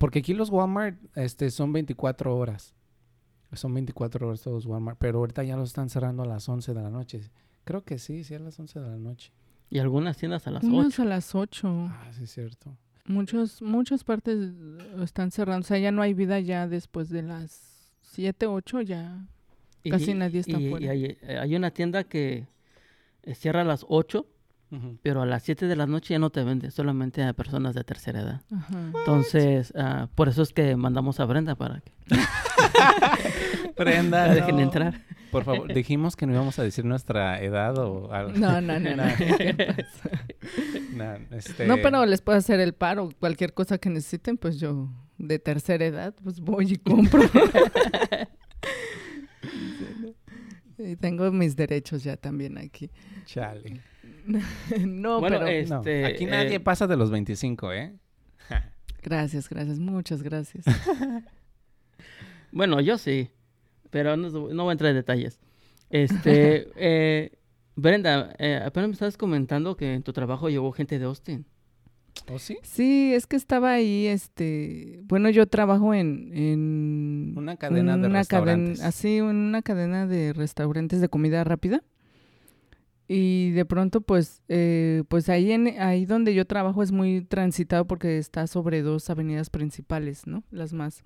porque 0.00 0.20
aquí 0.20 0.32
los 0.32 0.48
Walmart 0.48 0.96
este 1.14 1.50
son 1.50 1.74
24 1.74 2.34
horas. 2.34 2.74
Son 3.52 3.74
24 3.74 4.28
horas 4.28 4.40
todos 4.40 4.64
Walmart, 4.64 4.96
pero 4.98 5.18
ahorita 5.18 5.42
ya 5.44 5.56
los 5.56 5.68
están 5.70 5.90
cerrando 5.90 6.22
a 6.22 6.26
las 6.26 6.48
11 6.48 6.72
de 6.72 6.82
la 6.82 6.88
noche. 6.88 7.20
Creo 7.64 7.84
que 7.84 7.98
sí, 7.98 8.24
sí 8.24 8.34
a 8.34 8.38
las 8.38 8.58
11 8.58 8.80
de 8.80 8.88
la 8.88 8.96
noche. 8.96 9.30
Y 9.68 9.78
algunas 9.78 10.16
tiendas 10.16 10.46
a 10.46 10.52
las 10.52 10.64
Unas 10.64 10.94
8. 10.94 11.02
a 11.02 11.04
las 11.04 11.34
ocho. 11.34 11.68
Ah, 11.90 12.08
sí 12.12 12.24
es 12.24 12.30
cierto. 12.32 12.74
Muchos, 13.04 13.60
muchas 13.60 14.02
partes 14.02 14.52
están 15.02 15.32
cerrando. 15.32 15.64
O 15.64 15.66
sea, 15.68 15.78
ya 15.78 15.92
no 15.92 16.00
hay 16.00 16.14
vida 16.14 16.40
ya 16.40 16.66
después 16.66 17.10
de 17.10 17.22
las 17.22 17.90
siete, 18.00 18.46
ocho, 18.46 18.80
ya. 18.80 19.26
Casi 19.88 20.14
nadie 20.14 20.40
está 20.40 20.58
y, 20.58 20.66
afuera. 20.68 20.86
y 20.86 20.88
hay, 20.88 21.18
hay 21.36 21.56
una 21.56 21.72
tienda 21.72 22.04
que 22.04 22.46
cierra 23.34 23.62
a 23.62 23.64
las 23.64 23.84
8, 23.88 24.26
Ujú. 24.72 24.98
pero 25.02 25.22
a 25.22 25.26
las 25.26 25.42
7 25.42 25.66
de 25.66 25.76
la 25.76 25.86
noche 25.86 26.14
ya 26.14 26.18
no 26.18 26.30
te 26.30 26.44
vende, 26.44 26.70
solamente 26.70 27.22
a 27.24 27.32
personas 27.32 27.74
de 27.74 27.82
tercera 27.84 28.20
edad. 28.20 28.40
Entonces, 28.98 29.72
ah, 29.76 30.08
por 30.14 30.28
eso 30.28 30.42
es 30.42 30.52
que 30.52 30.76
mandamos 30.76 31.18
a 31.20 31.24
Brenda 31.24 31.54
para 31.56 31.80
que 31.80 31.92
Brenda, 33.76 34.26
la 34.28 34.34
dejen 34.34 34.56
no. 34.56 34.62
entrar. 34.62 35.00
Por 35.30 35.44
favor, 35.44 35.72
dijimos 35.72 36.16
que 36.16 36.26
no 36.26 36.32
íbamos 36.32 36.58
a 36.58 36.62
decir 36.64 36.84
nuestra 36.84 37.40
edad 37.40 37.78
o 37.78 38.12
algo. 38.12 38.32
No, 38.36 38.60
no, 38.60 38.78
no, 38.80 38.96
no. 38.96 39.02
No, 40.92 41.14
este- 41.36 41.66
No, 41.66 41.76
pero 41.82 42.04
les 42.04 42.20
puedo 42.20 42.36
hacer 42.36 42.58
el 42.60 42.72
paro. 42.74 43.10
Cualquier 43.20 43.54
cosa 43.54 43.78
que 43.78 43.88
necesiten, 43.90 44.36
pues 44.36 44.58
yo 44.58 44.88
de 45.18 45.38
tercera 45.38 45.84
edad, 45.84 46.14
pues 46.22 46.40
voy 46.40 46.72
y 46.72 46.76
compro. 46.76 47.22
y 50.90 50.96
tengo 50.96 51.30
mis 51.30 51.56
derechos 51.56 52.02
ya 52.02 52.16
también 52.16 52.58
aquí. 52.58 52.90
Chale. 53.24 53.80
no, 54.86 55.20
bueno, 55.20 55.38
pero 55.38 55.68
No, 55.68 55.78
este, 55.78 56.04
aquí 56.04 56.26
nadie 56.26 56.56
eh, 56.56 56.60
pasa 56.60 56.86
de 56.86 56.96
los 56.96 57.10
25, 57.10 57.72
¿eh? 57.72 57.94
gracias, 59.02 59.48
gracias, 59.48 59.78
muchas 59.78 60.22
gracias. 60.22 60.64
Bueno, 62.52 62.80
yo 62.80 62.98
sí, 62.98 63.30
pero 63.90 64.16
no, 64.16 64.28
no 64.28 64.64
voy 64.64 64.70
a 64.70 64.72
entrar 64.72 64.90
en 64.90 64.96
detalles. 64.96 65.38
Este, 65.88 66.68
eh, 66.74 67.38
Brenda, 67.76 68.34
eh, 68.38 68.60
apenas 68.64 68.88
me 68.88 68.92
estabas 68.94 69.16
comentando 69.16 69.76
que 69.76 69.94
en 69.94 70.02
tu 70.02 70.12
trabajo 70.12 70.48
llegó 70.48 70.72
gente 70.72 70.98
de 70.98 71.04
Austin. 71.04 71.46
¿O 72.30 72.38
sí? 72.38 72.58
Sí, 72.62 73.12
es 73.14 73.26
que 73.26 73.36
estaba 73.36 73.72
ahí, 73.72 74.06
este, 74.06 75.00
bueno, 75.04 75.30
yo 75.30 75.46
trabajo 75.46 75.94
en, 75.94 76.30
en 76.34 77.34
Una 77.36 77.56
cadena 77.56 77.96
de 77.96 78.08
restaurantes. 78.08 78.80
así, 78.82 79.16
en 79.16 79.24
una 79.24 79.62
cadena 79.62 80.06
de 80.06 80.32
restaurantes 80.32 81.00
de 81.00 81.08
comida 81.08 81.42
rápida. 81.44 81.82
Y 83.08 83.50
de 83.50 83.64
pronto, 83.64 84.02
pues, 84.02 84.42
eh, 84.48 85.02
pues 85.08 85.28
ahí, 85.28 85.50
en, 85.50 85.80
ahí 85.80 86.06
donde 86.06 86.32
yo 86.32 86.46
trabajo 86.46 86.82
es 86.82 86.92
muy 86.92 87.22
transitado 87.22 87.84
porque 87.84 88.18
está 88.18 88.46
sobre 88.46 88.82
dos 88.82 89.10
avenidas 89.10 89.50
principales, 89.50 90.28
¿no? 90.28 90.44
Las 90.52 90.72
más, 90.72 91.02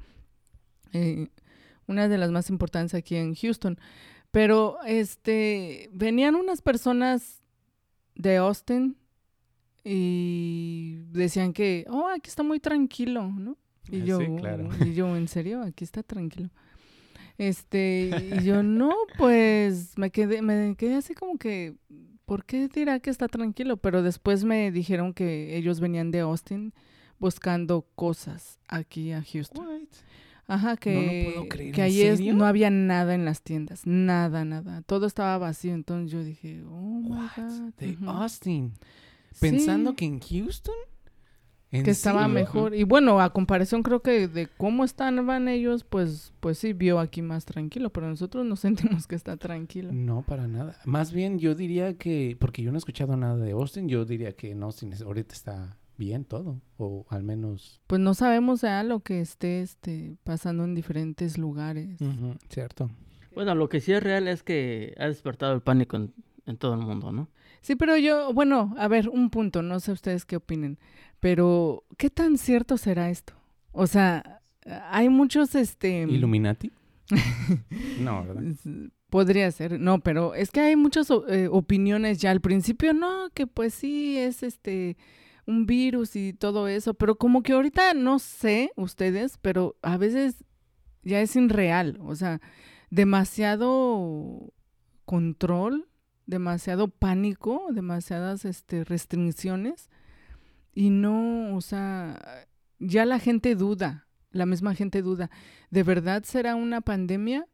eh, 0.92 1.28
una 1.87 2.08
de 2.08 2.18
las 2.18 2.30
más 2.30 2.50
importantes 2.50 2.94
aquí 2.94 3.16
en 3.16 3.34
Houston. 3.34 3.78
Pero, 4.30 4.76
este, 4.84 5.88
venían 5.92 6.34
unas 6.34 6.61
personas 6.61 7.42
de 8.14 8.37
Austin 8.37 8.99
y 9.85 10.97
decían 11.12 11.53
que, 11.53 11.85
oh, 11.91 12.09
aquí 12.09 12.29
está 12.31 12.43
muy 12.43 12.59
tranquilo, 12.61 13.29
¿no? 13.31 13.57
Y 13.91 14.00
Ah, 14.00 14.05
yo, 14.05 14.19
sí, 14.19 14.26
claro. 14.38 14.69
y 14.85 14.95
yo, 14.95 15.14
¿en 15.17 15.29
serio? 15.29 15.62
Aquí 15.62 15.85
está 15.85 16.03
tranquilo. 16.03 16.49
Este, 17.37 18.11
y 18.41 18.45
yo, 18.45 18.62
no, 18.62 18.91
pues 19.19 19.97
me 19.99 20.11
quedé, 20.11 20.41
me 20.43 20.75
quedé 20.76 20.95
así 20.97 21.14
como 21.14 21.37
que, 21.37 21.75
¿por 22.25 22.45
qué 22.45 22.69
dirá 22.69 23.00
que 23.00 23.11
está 23.11 23.29
tranquilo? 23.29 23.76
Pero 23.76 24.03
después 24.03 24.45
me 24.45 24.71
dijeron 24.71 25.12
que 25.12 25.57
ellos 25.57 25.81
venían 25.81 26.11
de 26.11 26.21
Austin 26.21 26.73
buscando 27.19 27.87
cosas 27.95 28.59
aquí 28.69 29.12
a 29.12 29.23
Houston. 29.23 29.88
Ajá, 30.47 30.73
No 30.73 30.76
que, 30.76 31.33
puedo 31.35 31.49
creer, 31.49 31.75
que 31.75 31.81
¿en 31.81 31.87
ahí 31.87 32.03
es- 32.03 32.21
no 32.21 32.45
había 32.45 32.69
nada 32.71 33.14
en 33.14 33.25
las 33.25 33.41
tiendas, 33.43 33.87
nada, 33.87 34.45
nada. 34.45 34.83
Todo 34.83 35.07
estaba 35.07 35.38
vacío, 35.38 35.73
entonces 35.73 36.11
yo 36.12 36.23
dije, 36.23 36.62
oh 36.69 37.00
my 37.00 37.11
What? 37.11 37.31
God. 37.37 37.73
De. 37.79 37.97
Austin. 38.07 38.73
Pensando 39.41 39.91
Sí, 39.91 39.97
que 39.97 40.05
en 40.07 40.21
Houston. 40.21 40.75
¿En 41.71 41.83
que 41.83 41.91
estaba 41.91 42.29
mejor. 42.29 42.73
Y 42.76 42.85
bueno, 42.85 43.21
a 43.21 43.33
comparación 43.33 43.83
creo 43.83 44.00
que 44.00 44.29
de 44.29 44.47
cómo 44.47 44.85
estaban 44.85 45.49
ellos, 45.49 45.83
pues, 45.83 46.33
pues 46.38 46.59
sí 46.59 46.73
vio 46.73 47.00
aquí 47.00 47.21
más 47.21 47.47
tranquilo, 47.47 47.91
pero 47.91 48.09
nosotros 48.09 48.47
no 48.47 48.55
sentimos 49.00 49.09
que 49.09 49.17
está 49.17 49.37
tranquilo. 49.37 49.91
No, 49.93 50.23
para 50.23 50.47
nada. 50.47 50.79
Más 50.85 51.12
bien 51.12 51.41
yo 51.41 51.57
diría 51.57 51.95
que, 51.99 52.37
porque 52.38 52.62
yo 52.62 52.71
no 52.71 52.76
he 52.76 52.79
escuchado 52.79 53.17
nada 53.17 53.37
de 53.38 53.50
Austin, 53.53 53.88
yo 53.88 54.05
diría 54.05 54.37
que 54.37 54.53
en 54.53 54.62
Austin 54.62 54.93
es- 54.93 55.03
ahorita 55.03 55.35
está 55.35 55.76
bien 55.99 56.25
todo, 56.25 56.61
o 56.76 57.07
al 57.09 57.25
menos... 57.25 57.81
Pues 57.88 58.00
no 58.00 58.14
sabemos 58.14 58.61
ya 58.61 58.83
lo 58.85 59.00
que 59.00 59.21
esté 59.21 59.61
este, 59.61 60.17
pasando 60.23 60.62
en 60.64 60.75
diferentes 60.76 61.38
lugares. 61.38 61.99
Cierto. 62.50 62.88
Bueno, 63.35 63.57
lo 63.57 63.69
que 63.69 63.81
sí 63.81 63.93
es 63.93 64.00
real 64.03 64.29
es 64.29 64.45
que 64.45 64.95
ha 64.97 65.07
despertado 65.07 65.53
el 65.55 65.61
pánico 65.61 65.97
en, 65.97 66.14
en 66.47 66.57
todo 66.57 66.75
el 66.75 66.81
mundo, 66.81 67.11
¿no? 67.11 67.29
Sí, 67.64 67.76
pero 67.76 67.97
yo, 67.97 68.30
bueno, 68.35 68.75
a 68.76 68.88
ver, 68.88 69.09
un 69.09 69.30
punto, 69.30 69.62
no 69.62 69.80
sé 69.80 69.90
ustedes 69.90 70.26
qué 70.26 70.37
opinen, 70.37 70.78
pero 71.18 71.85
¿qué 71.97 72.11
tan 72.11 72.37
cierto 72.37 72.76
será 72.76 73.09
esto? 73.09 73.33
O 73.73 73.87
sea, 73.87 74.42
hay 74.90 75.09
muchos, 75.09 75.54
este... 75.54 76.02
¿Illuminati? 76.02 76.71
no, 78.00 78.23
¿verdad? 78.26 78.42
Podría 79.09 79.50
ser, 79.50 79.80
no, 79.80 80.00
pero 80.00 80.35
es 80.35 80.50
que 80.50 80.61
hay 80.61 80.76
muchas 80.76 81.09
eh, 81.11 81.49
opiniones 81.50 82.18
ya 82.18 82.33
al 82.33 82.42
principio, 82.42 82.92
no, 82.92 83.30
que 83.33 83.47
pues 83.47 83.73
sí, 83.73 84.18
es 84.18 84.42
este 84.42 84.99
un 85.47 85.64
virus 85.64 86.16
y 86.16 86.35
todo 86.35 86.68
eso, 86.68 86.92
pero 86.92 87.16
como 87.16 87.42
que 87.42 87.54
ahorita 87.54 87.94
no 87.94 88.18
sé 88.18 88.73
ustedes, 88.76 89.38
pero 89.40 89.76
a 89.80 89.97
veces 89.97 90.44
ya 91.02 91.23
es 91.23 91.35
irreal, 91.35 91.97
o 92.02 92.14
sea, 92.14 92.42
demasiado 92.90 94.52
control, 95.06 95.88
demasiado 96.26 96.88
pánico, 96.88 97.66
demasiadas 97.71 98.45
este, 98.45 98.85
restricciones 98.85 99.90
y 100.75 100.90
no, 100.90 101.54
o 101.57 101.61
sea, 101.61 102.47
ya 102.78 103.04
la 103.04 103.19
gente 103.19 103.54
duda, 103.54 104.07
la 104.31 104.47
misma 104.47 104.75
gente 104.75 105.02
duda, 105.02 105.31
¿de 105.71 105.83
verdad 105.83 106.25
será 106.25 106.57
una 106.57 106.81
pandemia 106.81 107.47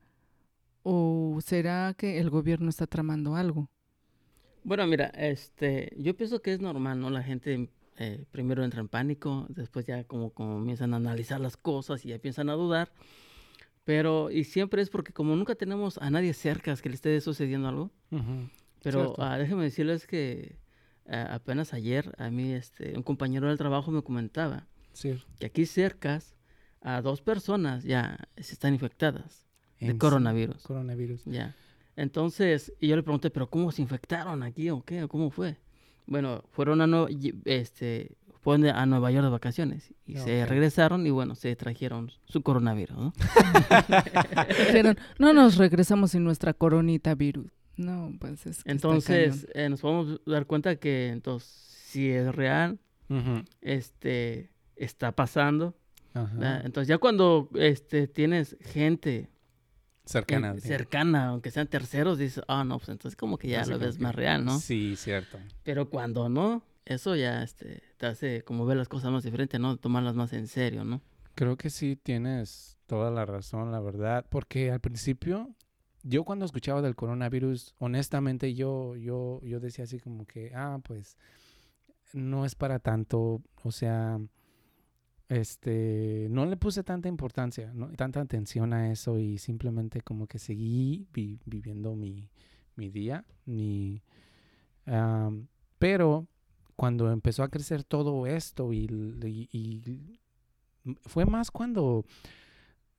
o 0.82 1.38
será 1.44 1.94
que 1.96 2.18
el 2.18 2.30
gobierno 2.30 2.70
está 2.70 2.86
tramando 2.86 3.36
algo? 3.36 3.68
Bueno, 4.62 4.86
mira, 4.86 5.06
este, 5.08 5.92
yo 5.96 6.16
pienso 6.16 6.42
que 6.42 6.52
es 6.52 6.60
normal, 6.60 7.00
¿no? 7.00 7.10
La 7.10 7.22
gente 7.22 7.70
eh, 7.96 8.24
primero 8.30 8.64
entra 8.64 8.80
en 8.80 8.88
pánico, 8.88 9.46
después 9.50 9.86
ya 9.86 10.04
como, 10.04 10.30
como 10.30 10.54
comienzan 10.54 10.94
a 10.94 10.96
analizar 10.96 11.40
las 11.40 11.56
cosas 11.56 12.04
y 12.04 12.08
ya 12.08 12.14
empiezan 12.16 12.48
a 12.48 12.54
dudar. 12.54 12.90
Pero, 13.84 14.30
y 14.30 14.44
siempre 14.44 14.82
es 14.82 14.90
porque 14.90 15.12
como 15.12 15.36
nunca 15.36 15.54
tenemos 15.54 15.98
a 15.98 16.10
nadie 16.10 16.32
cerca 16.32 16.74
que 16.76 16.88
le 16.88 16.94
esté 16.94 17.20
sucediendo 17.20 17.68
algo. 17.68 17.90
Pero 18.82 19.14
ah, 19.18 19.36
déjeme 19.38 19.64
decirles 19.64 20.06
que 20.06 20.56
ah, 21.08 21.28
apenas 21.34 21.74
ayer 21.74 22.14
a 22.18 22.30
mí 22.30 22.52
este, 22.52 22.96
un 22.96 23.02
compañero 23.02 23.48
del 23.48 23.58
trabajo 23.58 23.90
me 23.90 24.02
comentaba 24.02 24.66
que 25.38 25.46
aquí 25.46 25.66
cercas 25.66 26.34
a 26.82 27.00
dos 27.02 27.20
personas 27.22 27.84
ya 27.84 28.18
se 28.36 28.54
están 28.54 28.72
infectadas 28.74 29.46
de 29.78 29.88
En 29.88 29.98
coronavirus. 29.98 30.62
Coronavirus. 30.62 31.24
Ya. 31.26 31.54
Entonces, 31.96 32.72
y 32.80 32.88
yo 32.88 32.96
le 32.96 33.02
pregunté, 33.02 33.30
¿pero 33.30 33.48
cómo 33.50 33.70
se 33.72 33.82
infectaron 33.82 34.42
aquí 34.42 34.70
o 34.70 34.82
qué? 34.82 35.02
¿O 35.02 35.08
cómo 35.08 35.30
fue? 35.30 35.58
Bueno, 36.06 36.42
fueron 36.50 36.80
a 36.80 37.06
y- 37.10 37.34
este, 37.44 38.16
fueron 38.40 38.66
a 38.66 38.86
Nueva 38.86 39.10
York 39.10 39.24
de 39.24 39.30
vacaciones 39.30 39.92
y 40.06 40.16
se 40.16 40.42
Ok. 40.42 40.48
regresaron 40.48 41.06
y 41.06 41.10
bueno, 41.10 41.34
se 41.34 41.54
trajeron 41.56 42.10
su 42.24 42.42
coronavirus, 42.42 42.96
¿no? 42.96 43.12
Dijeron, 44.48 44.96
no 45.18 45.32
nos 45.32 45.56
regresamos 45.56 46.12
sin 46.12 46.24
nuestra 46.24 46.54
coronita 46.54 47.14
virus. 47.14 47.52
No, 47.80 48.12
pues 48.20 48.32
es 48.32 48.44
que 48.44 48.50
está 48.50 48.70
Entonces, 48.72 49.46
cañón. 49.46 49.50
eh, 49.54 49.68
nos 49.70 49.80
podemos 49.80 50.20
dar 50.26 50.46
cuenta 50.46 50.76
que 50.76 51.08
entonces 51.08 51.48
si 51.50 52.10
es 52.10 52.34
real, 52.34 52.78
este 53.60 54.50
está 54.76 55.12
pasando. 55.12 55.74
Entonces, 56.14 56.88
ya 56.88 56.98
cuando 56.98 57.48
este 57.54 58.06
tienes 58.08 58.56
gente 58.60 59.28
Cercana. 60.04 60.54
eh, 60.56 60.60
cercana, 60.60 61.28
aunque 61.28 61.50
sean 61.50 61.68
terceros, 61.68 62.18
dices, 62.18 62.42
ah, 62.48 62.64
no, 62.64 62.78
pues 62.78 62.88
entonces 62.88 63.16
como 63.16 63.38
que 63.38 63.48
ya 63.48 63.64
lo 63.64 63.78
ves 63.78 63.98
más 64.00 64.14
real, 64.14 64.44
¿no? 64.44 64.58
Sí, 64.58 64.96
cierto. 64.96 65.38
Pero 65.62 65.88
cuando 65.88 66.28
no, 66.28 66.62
eso 66.84 67.14
ya 67.14 67.42
este, 67.42 67.82
te 67.96 68.06
hace 68.06 68.42
como 68.42 68.66
ver 68.66 68.76
las 68.76 68.88
cosas 68.88 69.12
más 69.12 69.22
diferentes, 69.22 69.60
¿no? 69.60 69.76
Tomarlas 69.76 70.16
más 70.16 70.32
en 70.32 70.48
serio, 70.48 70.84
¿no? 70.84 71.00
Creo 71.36 71.56
que 71.56 71.70
sí 71.70 71.96
tienes 71.96 72.76
toda 72.86 73.10
la 73.12 73.24
razón, 73.24 73.70
la 73.70 73.80
verdad, 73.80 74.26
porque 74.28 74.70
al 74.72 74.80
principio 74.80 75.48
yo 76.02 76.24
cuando 76.24 76.44
escuchaba 76.44 76.82
del 76.82 76.96
coronavirus, 76.96 77.74
honestamente 77.78 78.54
yo 78.54 78.96
yo 78.96 79.40
yo 79.42 79.60
decía 79.60 79.84
así 79.84 79.98
como 80.00 80.26
que, 80.26 80.52
ah, 80.54 80.80
pues 80.82 81.16
no 82.12 82.44
es 82.44 82.54
para 82.54 82.78
tanto, 82.78 83.40
o 83.62 83.70
sea, 83.72 84.20
este, 85.28 86.26
no 86.30 86.44
le 86.46 86.56
puse 86.56 86.82
tanta 86.82 87.08
importancia, 87.08 87.72
¿no? 87.72 87.88
tanta 87.92 88.20
atención 88.20 88.72
a 88.72 88.90
eso 88.90 89.18
y 89.18 89.38
simplemente 89.38 90.00
como 90.00 90.26
que 90.26 90.38
seguí 90.40 91.06
vi- 91.12 91.38
viviendo 91.44 91.94
mi, 91.94 92.28
mi 92.74 92.90
día, 92.90 93.24
mi, 93.44 94.02
pero 95.78 96.26
cuando 96.74 97.12
empezó 97.12 97.42
a 97.42 97.48
crecer 97.48 97.84
todo 97.84 98.26
esto 98.26 98.72
y, 98.72 98.88
fue 101.02 101.26
más 101.26 101.50
cuando 101.50 102.04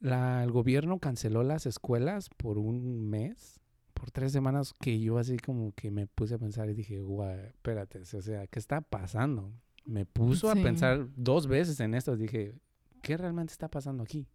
la, 0.01 0.43
el 0.43 0.51
gobierno 0.51 0.99
canceló 0.99 1.43
las 1.43 1.65
escuelas 1.65 2.29
por 2.35 2.57
un 2.57 3.09
mes, 3.09 3.59
por 3.93 4.11
tres 4.11 4.31
semanas, 4.33 4.73
que 4.81 4.99
yo 4.99 5.17
así 5.17 5.37
como 5.37 5.71
que 5.73 5.91
me 5.91 6.07
puse 6.07 6.33
a 6.35 6.37
pensar 6.39 6.69
y 6.69 6.73
dije, 6.73 6.99
guau, 7.01 7.29
espérate, 7.29 7.99
o 8.01 8.21
sea, 8.21 8.47
¿qué 8.47 8.59
está 8.59 8.81
pasando? 8.81 9.51
Me 9.85 10.05
puso 10.05 10.51
Sí. 10.51 10.59
a 10.59 10.63
pensar 10.63 11.07
dos 11.15 11.47
veces 11.47 11.79
en 11.79 11.93
esto, 11.93 12.17
dije, 12.17 12.53
¿qué 13.01 13.15
realmente 13.17 13.51
está 13.53 13.67
pasando 13.67 14.03
aquí? 14.03 14.27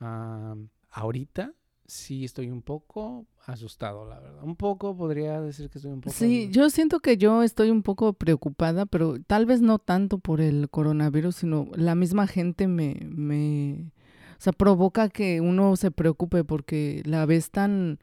Am, 0.00 0.68
ahorita 0.90 1.52
sí 1.86 2.24
estoy 2.24 2.50
un 2.50 2.60
poco 2.62 3.26
asustado, 3.46 4.04
la 4.06 4.20
verdad. 4.20 4.44
Un 4.44 4.56
poco, 4.56 4.94
podría 4.96 5.40
decir 5.40 5.70
que 5.70 5.78
estoy 5.78 5.92
un 5.92 6.00
poco... 6.02 6.14
Sí, 6.14 6.50
yo 6.52 6.68
siento 6.70 7.00
que 7.00 7.16
yo 7.16 7.42
estoy 7.42 7.70
un 7.70 7.82
poco 7.82 8.12
preocupada, 8.12 8.84
pero 8.86 9.18
tal 9.26 9.46
vez 9.46 9.62
no 9.62 9.78
tanto 9.78 10.18
por 10.18 10.40
el 10.42 10.68
coronavirus, 10.68 11.36
sino 11.36 11.66
la 11.74 11.94
misma 11.94 12.26
gente 12.26 12.68
me, 12.68 12.96
me, 13.08 13.90
o 14.38 14.40
sea, 14.40 14.52
provoca 14.52 15.08
que 15.08 15.40
uno 15.40 15.74
se 15.76 15.90
preocupe 15.90 16.44
porque 16.44 17.02
la 17.04 17.26
ves 17.26 17.50
tan, 17.50 17.98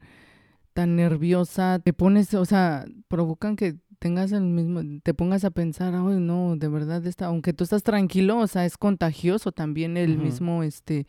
tan 0.74 0.94
nerviosa, 0.96 1.78
te 1.78 1.92
pones, 1.94 2.34
o 2.34 2.44
sea, 2.44 2.84
provocan 3.08 3.56
que 3.56 3.76
tengas 3.98 4.32
el 4.32 4.42
mismo, 4.42 4.82
te 5.02 5.14
pongas 5.14 5.44
a 5.44 5.50
pensar, 5.50 5.94
ay, 5.94 6.20
no, 6.20 6.56
de 6.56 6.68
verdad 6.68 7.06
está, 7.06 7.26
aunque 7.26 7.54
tú 7.54 7.64
estás 7.64 7.82
tranquilo, 7.82 8.38
o 8.38 8.46
sea, 8.46 8.66
es 8.66 8.76
contagioso 8.76 9.52
también 9.52 9.96
el 9.96 10.18
mismo, 10.18 10.62
este, 10.62 11.06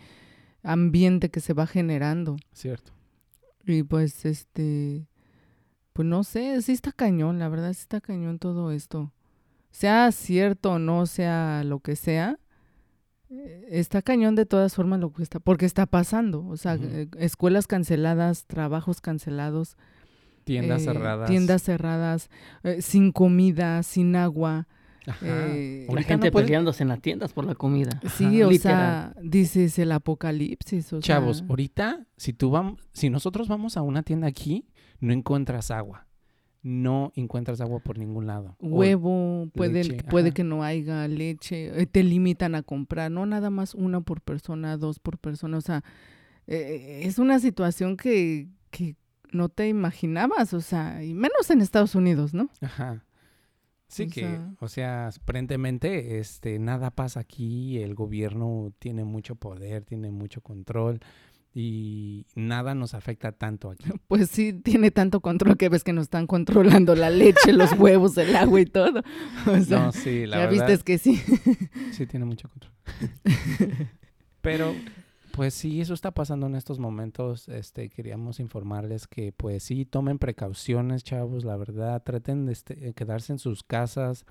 ambiente 0.64 1.30
que 1.30 1.40
se 1.40 1.54
va 1.54 1.68
generando. 1.68 2.38
Cierto. 2.54 2.92
Y 3.66 3.84
pues, 3.84 4.26
este, 4.26 5.08
pues 5.94 6.08
no 6.08 6.24
sé, 6.24 6.62
sí 6.62 6.72
está 6.72 6.92
cañón, 6.92 7.40
la 7.40 7.50
verdad 7.50 7.74
sí 7.74 7.82
está 7.82 8.00
cañón 8.00 8.40
todo 8.40 8.72
esto. 8.72 9.12
Sea 9.72 10.12
cierto 10.12 10.74
o 10.74 10.80
no 10.80 11.06
sea 11.06 11.64
lo 11.66 11.80
que 11.80 11.96
sea, 11.96 12.40
está 13.70 14.02
cañón 14.02 14.36
de 14.36 14.46
todas 14.46 14.74
formas 14.76 15.00
lo 15.00 15.12
que 15.12 15.24
está, 15.24 15.40
porque 15.40 15.66
está 15.66 15.86
pasando. 15.86 16.46
O 16.48 16.58
sea, 16.58 16.76
eh, 16.82 17.08
escuelas 17.20 17.68
canceladas, 17.68 18.46
trabajos 18.46 19.02
cancelados, 19.02 19.76
Tiendas 20.46 20.82
eh, 20.82 20.86
cerradas. 20.86 21.30
tiendas 21.30 21.62
cerradas, 21.62 22.30
eh, 22.64 22.82
sin 22.82 23.12
comida, 23.12 23.84
sin 23.84 24.16
agua. 24.16 24.68
Ajá. 25.06 25.26
eh, 25.26 25.88
La 25.90 26.04
gente 26.04 26.28
no 26.28 26.32
peleándose 26.34 26.84
en 26.84 26.90
las 26.90 27.02
tiendas 27.02 27.34
por 27.34 27.46
la 27.46 27.56
comida. 27.56 28.00
Sí, 28.16 28.42
o 28.44 28.50
Literal. 28.50 29.14
sea, 29.14 29.16
dices 29.22 29.78
el 29.80 29.92
apocalipsis. 29.92 30.92
O 30.94 31.00
Chavos, 31.02 31.38
sea, 31.40 31.48
ahorita, 31.50 32.06
si 32.18 32.34
tú 32.34 32.50
vamos, 32.50 32.82
si 32.94 33.10
nosotros 33.10 33.48
vamos 33.48 33.76
a 33.78 33.82
una 33.82 34.04
tienda 34.04 34.28
aquí, 34.28 34.66
no 35.00 35.14
encuentras 35.14 35.70
agua. 35.72 36.07
No 36.70 37.14
encuentras 37.16 37.62
agua 37.62 37.80
por 37.80 37.98
ningún 37.98 38.28
lado. 38.28 38.58
Huevo, 38.60 39.48
puede, 39.54 39.86
leche, 39.86 40.04
puede 40.10 40.28
ajá. 40.30 40.34
que 40.34 40.44
no 40.44 40.64
haya 40.64 41.08
leche, 41.08 41.82
eh, 41.82 41.86
te 41.86 42.04
limitan 42.04 42.56
a 42.56 42.62
comprar, 42.64 43.10
no 43.10 43.26
nada 43.26 43.50
más 43.50 43.74
una 43.74 44.02
por 44.02 44.20
persona, 44.20 44.76
dos 44.76 45.00
por 45.00 45.18
persona, 45.18 45.58
o 45.58 45.62
sea, 45.62 45.86
eh, 46.46 47.02
es 47.04 47.20
una 47.20 47.40
situación 47.40 47.96
que, 47.96 48.50
que 48.70 48.98
no 49.32 49.48
te 49.48 49.70
imaginabas, 49.70 50.54
o 50.54 50.60
sea, 50.60 51.02
y 51.06 51.14
menos 51.14 51.50
en 51.52 51.62
Estados 51.62 51.96
Unidos, 51.96 52.34
¿no? 52.34 52.50
Ajá. 52.60 53.06
Sí 53.88 54.04
O 54.04 54.10
que, 54.10 54.20
sea- 54.20 54.56
o 54.60 54.68
sea, 54.68 55.08
aparentemente, 55.08 56.20
este, 56.20 56.60
nada 56.60 56.92
pasa 56.92 57.22
aquí, 57.22 57.78
el 57.80 57.96
gobierno 57.96 58.74
tiene 58.80 59.06
mucho 59.06 59.36
poder, 59.36 59.86
tiene 59.86 60.12
mucho 60.12 60.42
control 60.42 61.00
y 61.60 62.28
nada 62.36 62.76
nos 62.76 62.94
afecta 62.94 63.32
tanto 63.32 63.72
aquí. 63.72 63.90
Pues 64.08 64.30
sí, 64.30 64.54
tiene 64.54 64.92
tanto 64.92 65.22
control 65.22 65.58
que 65.58 65.70
ves 65.70 65.84
que 65.84 65.92
nos 65.92 66.04
están 66.04 66.28
controlando 66.28 66.94
la 66.96 67.10
leche, 67.10 67.52
los 67.52 67.72
huevos, 67.80 68.16
el 68.20 68.36
agua 68.36 68.62
y 68.62 68.66
todo. 68.68 69.02
O 69.48 69.60
sea, 69.62 69.86
No, 69.86 69.92
sí, 69.92 70.28
la 70.28 70.38
ya 70.38 70.46
verdad, 70.46 70.68
viste 70.68 70.84
que 70.86 70.98
sí. 71.00 71.20
sí 71.94 72.06
tiene 72.06 72.26
mucho 72.26 72.48
control. 72.48 72.72
Pero, 74.42 74.76
pues 75.32 75.56
sí, 75.56 75.82
eso 75.82 75.96
está 75.96 76.12
pasando 76.12 76.46
en 76.46 76.54
estos 76.54 76.78
momentos. 76.78 77.50
Este, 77.50 77.90
queríamos 77.90 78.40
informarles 78.40 79.08
que, 79.08 79.32
pues 79.32 79.64
sí, 79.64 79.84
tomen 79.84 80.20
precauciones, 80.20 81.04
chavos, 81.04 81.44
la 81.44 81.58
verdad, 81.58 82.04
traten 82.04 82.46
de 82.46 82.54
este, 82.54 82.94
quedarse 82.94 83.34
en 83.34 83.40
sus 83.40 83.64
casas, 83.64 84.26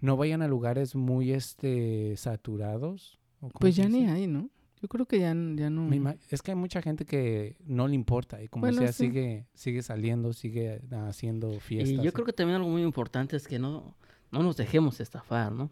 no 0.00 0.16
vayan 0.16 0.40
a 0.40 0.48
lugares 0.48 0.94
muy, 0.94 1.32
este, 1.32 2.16
saturados. 2.16 3.18
¿o 3.40 3.48
cómo 3.48 3.60
Pues 3.60 3.76
ya 3.76 3.90
ni 3.90 4.06
hay, 4.06 4.26
¿no? 4.26 4.48
Yo 4.82 4.88
creo 4.88 5.04
que 5.06 5.18
ya, 5.18 5.34
ya 5.56 5.68
no. 5.68 5.90
Es 6.30 6.40
que 6.42 6.52
hay 6.52 6.56
mucha 6.56 6.80
gente 6.80 7.04
que 7.04 7.56
no 7.66 7.86
le 7.86 7.94
importa 7.94 8.42
y 8.42 8.48
como 8.48 8.62
Bueno, 8.62 8.78
sea 8.78 8.92
sí. 8.92 9.06
sigue 9.06 9.46
sigue 9.54 9.82
saliendo, 9.82 10.32
sigue 10.32 10.80
ah, 10.92 11.08
haciendo 11.08 11.60
fiestas. 11.60 11.98
Y 12.00 12.02
yo 12.02 12.12
creo 12.12 12.24
que 12.24 12.32
también 12.32 12.56
algo 12.56 12.70
muy 12.70 12.82
importante 12.82 13.36
es 13.36 13.46
que 13.46 13.58
no, 13.58 13.94
no 14.30 14.42
nos 14.42 14.56
dejemos 14.56 14.98
estafar, 15.00 15.52
¿no? 15.52 15.70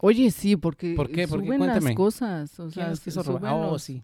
Oye, 0.00 0.30
sí, 0.30 0.56
porque 0.56 0.94
suben 1.28 1.48
las 1.48 1.58
Cuéntame. 1.58 1.94
cosas. 1.94 2.58
O 2.58 2.68
¿Quién 2.70 2.96
sea, 2.96 3.04
quiso 3.04 3.22
su- 3.22 3.32
robar? 3.32 3.52
suben 3.52 3.64
Oh, 3.68 3.72
los- 3.72 3.82
sí. 3.82 4.02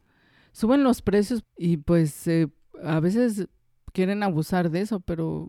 suben 0.52 0.82
los 0.84 1.02
precios 1.02 1.42
y 1.56 1.78
pues 1.78 2.26
eh, 2.28 2.46
a 2.84 3.00
veces 3.00 3.48
quieren 3.92 4.22
abusar 4.22 4.70
de 4.70 4.82
eso, 4.82 5.00
pero 5.00 5.48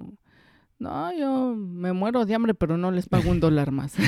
no, 0.79 1.13
yo 1.17 1.53
me 1.55 1.91
muero 1.93 2.25
de 2.25 2.33
hambre, 2.33 2.53
pero 2.55 2.77
no 2.77 2.89
les 2.91 3.07
pago 3.09 3.29
un 3.29 3.39
dólar 3.41 3.71
más. 3.71 3.93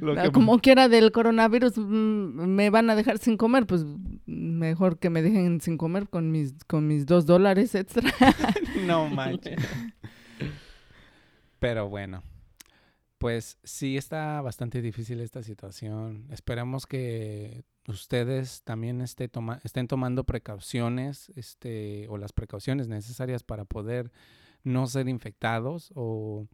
Lo 0.00 0.18
Ah, 0.18 0.24
que- 0.24 0.32
Como 0.32 0.58
quiera 0.60 0.88
del 0.88 1.12
coronavirus 1.12 1.76
mm, 1.78 2.46
me 2.46 2.70
van 2.70 2.90
a 2.90 2.94
dejar 2.96 3.18
sin 3.18 3.36
comer, 3.36 3.66
pues 3.66 3.84
mejor 4.26 4.98
que 4.98 5.10
me 5.10 5.22
dejen 5.22 5.60
sin 5.60 5.76
comer 5.78 6.08
con 6.08 6.30
mis 6.30 6.54
con 6.66 6.86
mis 6.86 7.06
dos 7.06 7.26
dólares 7.26 7.74
extra. 7.74 8.02
no 8.86 9.08
manches. 9.08 9.58
Pero 11.58 11.88
bueno, 11.88 12.22
pues 13.18 13.58
sí 13.64 13.96
está 13.96 14.40
bastante 14.40 14.80
difícil 14.80 15.20
esta 15.20 15.42
situación. 15.42 16.26
Esperamos 16.30 16.86
que 16.86 17.64
ustedes 17.86 18.62
también 18.64 19.00
esté 19.02 19.28
toma- 19.28 19.60
estén 19.64 19.86
tomando 19.88 20.24
precauciones, 20.24 21.30
este, 21.36 22.06
o 22.08 22.16
las 22.16 22.32
precauciones 22.32 22.88
necesarias 22.88 23.42
para 23.42 23.64
poder 23.64 24.10
no 24.64 24.86
ser 24.86 25.08
infectados 25.08 25.92
o, 25.94 26.46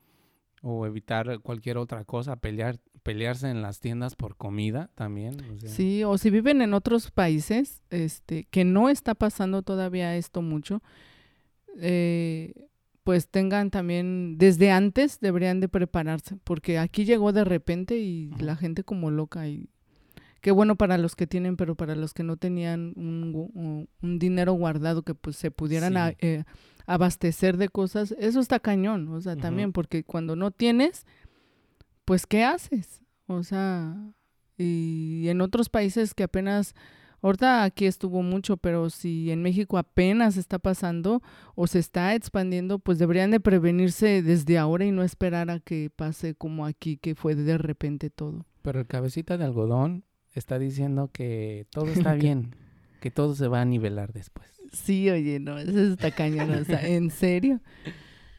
o 0.68 0.84
evitar 0.84 1.38
cualquier 1.40 1.78
otra 1.78 2.04
cosa, 2.04 2.34
pelear, 2.34 2.80
pelearse 3.04 3.48
en 3.48 3.62
las 3.62 3.78
tiendas 3.78 4.16
por 4.16 4.36
comida 4.36 4.90
también. 4.96 5.36
o 5.52 5.56
sea, 5.58 5.68
Sí, 5.68 6.02
o 6.02 6.18
si 6.18 6.28
viven 6.30 6.60
en 6.60 6.74
otros 6.74 7.12
países, 7.12 7.84
este, 7.90 8.44
que 8.50 8.64
no 8.64 8.88
está 8.88 9.14
pasando 9.14 9.62
todavía 9.62 10.16
esto 10.16 10.42
mucho, 10.42 10.82
eh, 11.78 12.52
pues 13.04 13.28
tengan 13.28 13.70
también, 13.70 14.38
desde 14.38 14.72
antes 14.72 15.20
deberían 15.20 15.60
de 15.60 15.68
prepararse, 15.68 16.36
porque 16.42 16.80
aquí 16.80 17.04
llegó 17.04 17.32
de 17.32 17.44
repente 17.44 17.98
y 17.98 18.30
la 18.40 18.56
gente 18.56 18.82
como 18.82 19.12
loca 19.12 19.46
y 19.46 19.68
qué 20.46 20.52
bueno 20.52 20.76
para 20.76 20.96
los 20.96 21.16
que 21.16 21.26
tienen, 21.26 21.56
pero 21.56 21.74
para 21.74 21.96
los 21.96 22.14
que 22.14 22.22
no 22.22 22.36
tenían 22.36 22.92
un, 22.94 23.88
dinero 24.00 24.52
guardado 24.52 25.02
que 25.02 25.12
pues 25.12 25.34
se 25.34 25.50
pudieran 25.50 25.96
a- 25.96 26.14
eh, 26.20 26.44
abastecer 26.86 27.56
de 27.56 27.68
cosas, 27.68 28.14
eso 28.16 28.38
está 28.38 28.60
cañón, 28.60 29.08
o 29.08 29.20
sea, 29.20 29.34
también, 29.34 29.72
porque 29.72 30.04
cuando 30.04 30.36
no 30.36 30.52
tienes, 30.52 31.04
pues 32.04 32.28
¿qué 32.28 32.44
haces? 32.44 33.02
O 33.26 33.42
sea, 33.42 33.96
y 34.56 35.26
en 35.26 35.40
otros 35.40 35.68
países 35.68 36.14
que 36.14 36.22
apenas 36.22 36.76
Ahorita 37.22 37.64
aquí 37.64 37.86
estuvo 37.86 38.22
mucho, 38.22 38.56
pero 38.56 38.88
si 38.88 39.32
en 39.32 39.42
México 39.42 39.78
apenas 39.78 40.36
está 40.36 40.60
pasando 40.60 41.22
o 41.56 41.66
se 41.66 41.80
está 41.80 42.14
expandiendo, 42.14 42.78
pues 42.78 42.98
deberían 43.00 43.32
de 43.32 43.40
prevenirse 43.40 44.22
desde 44.22 44.58
ahora 44.58 44.84
y 44.84 44.92
no 44.92 45.02
esperar 45.02 45.50
a 45.50 45.58
que 45.58 45.90
pase 45.90 46.36
como 46.36 46.66
aquí, 46.66 46.98
que 46.98 47.16
fue 47.16 47.34
de 47.34 47.58
repente 47.58 48.10
todo. 48.10 48.46
Pero 48.62 48.78
el 48.78 48.86
cabecita 48.86 49.38
de 49.38 49.44
algodón 49.44 50.04
está 50.38 50.58
diciendo 50.58 51.10
que 51.12 51.66
todo 51.70 51.86
está 51.88 52.14
bien, 52.14 52.54
que 53.00 53.10
todo 53.10 53.34
se 53.34 53.48
va 53.48 53.60
a 53.60 53.64
nivelar 53.64 54.12
después. 54.12 54.48
Sí, 54.72 55.08
oye, 55.10 55.38
no, 55.40 55.58
eso 55.58 55.92
está 55.92 56.10
cañón, 56.10 56.50
o 56.50 56.64
sea, 56.64 56.86
¿en 56.86 57.10
serio? 57.10 57.60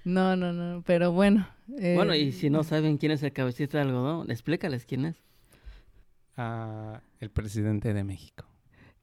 No, 0.03 0.35
no, 0.35 0.53
no, 0.53 0.83
pero 0.85 1.11
bueno. 1.11 1.47
eh, 1.79 1.93
Bueno, 1.95 2.15
y 2.15 2.31
si 2.31 2.49
no 2.49 2.63
saben 2.63 2.97
quién 2.97 3.11
es 3.11 3.23
el 3.23 3.33
cabecita 3.33 3.77
de 3.77 3.83
algodón, 3.85 4.29
explícales 4.31 4.85
quién 4.85 5.05
es. 5.05 5.15
Ah, 6.35 7.01
el 7.19 7.29
presidente 7.29 7.93
de 7.93 8.03
México. 8.03 8.45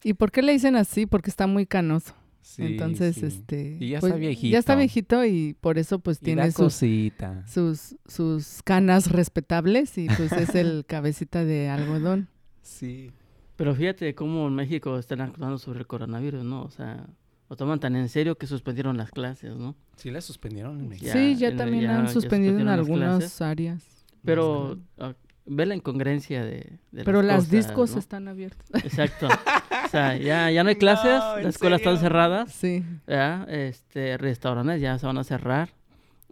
¿Y 0.03 0.15
por 0.15 0.31
qué 0.31 0.43
le 0.43 0.53
dicen 0.53 0.77
así? 0.77 1.07
Porque 1.07 1.31
está 1.31 1.47
muy 1.47 1.67
canoso. 1.67 2.15
Sí, 2.43 2.63
Entonces, 2.63 3.17
sí. 3.17 3.27
este... 3.27 3.79
Y 3.81 3.89
ya 3.89 4.01
pues, 4.01 4.13
está 4.13 4.21
viejito. 4.21 4.53
Ya 4.53 4.59
está 4.59 4.75
viejito 4.77 5.25
y 5.25 5.57
por 5.61 5.79
eso 5.79 5.99
pues 5.99 6.19
Y 6.21 6.25
tiene 6.27 6.53
sus 6.53 8.63
canas 8.65 9.11
respetables 9.11 9.97
y 9.97 10.07
pues 10.09 10.31
es 10.33 10.55
el 10.55 10.85
cabecita 10.87 11.45
de 11.45 11.71
algodón. 11.71 12.29
Sí. 12.65 13.13
Pero 13.57 13.75
fíjate 13.75 14.15
cómo 14.17 14.49
en 14.49 14.55
México 14.57 14.99
están 14.99 15.21
actuando 15.21 15.59
sobre 15.59 15.79
el 15.81 15.87
coronavirus, 15.87 16.43
¿no? 16.45 16.63
O 16.65 16.71
sea, 16.71 17.07
lo 17.49 17.57
toman 17.57 17.79
tan 17.79 17.95
en 17.95 18.09
serio 18.09 18.37
que 18.37 18.47
suspendieron 18.49 18.97
las 18.97 19.11
clases, 19.13 19.55
¿no? 19.57 19.77
Sí 19.97 20.11
la 20.11 20.21
suspendieron 20.21 20.81
en 20.81 20.89
México. 20.89 21.07
Ya, 21.07 21.13
sí, 21.13 21.37
ya 21.37 21.55
también 21.55 21.85
ya- 21.85 21.99
han 21.99 22.07
ya 22.07 22.13
suspendido 22.13 22.59
en 22.59 22.65
las 22.67 22.79
algunas 22.79 23.19
clases. 23.19 23.41
áreas. 23.43 23.85
Pero 24.25 24.79
ah, 24.99 25.13
ve 25.47 25.67
la 25.67 25.75
incongruencia 25.77 26.43
de, 26.45 26.79
de 26.91 27.05
Pero 27.05 27.23
las 27.23 27.37
cosas, 27.45 27.51
discos 27.51 27.93
¿no? 27.93 27.99
están 28.01 28.27
abiertas. 28.29 28.85
Exacto. 28.85 29.29
O 29.29 29.89
sea, 29.89 30.17
ya, 30.17 30.51
ya 30.51 30.65
no 30.65 30.71
hay 30.71 30.77
clases, 30.87 31.21
No, 31.21 31.37
¿en 31.39 31.45
las 31.45 31.55
escuelas 31.55 31.81
están 31.81 31.99
cerradas, 31.99 32.51
Sí. 32.53 32.83
¿ya? 33.07 33.45
Este, 33.49 34.17
restaurantes 34.17 34.81
ya 34.81 34.99
se 34.99 35.07
van 35.07 35.19
a 35.19 35.23
cerrar, 35.25 35.69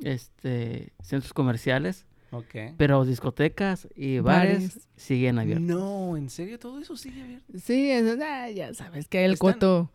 este, 0.02 0.92
centros 1.02 1.32
comerciales, 1.32 2.06
Ok. 2.32 2.74
pero 2.76 3.04
discotecas 3.04 3.86
y 3.94 4.18
bares, 4.18 4.54
Bares. 4.74 4.88
siguen 4.96 5.38
abiertos. 5.38 5.66
No, 5.66 6.16
¿en 6.16 6.28
serio 6.30 6.58
todo 6.58 6.80
eso 6.80 6.96
sigue 6.96 7.22
abierto? 7.22 7.52
Sí, 7.58 7.90
es- 7.90 8.18
ah, 8.20 8.50
ya 8.50 8.74
sabes 8.74 9.06
que 9.06 9.24
el 9.24 9.32
Están- 9.34 9.52
coto, 9.52 9.90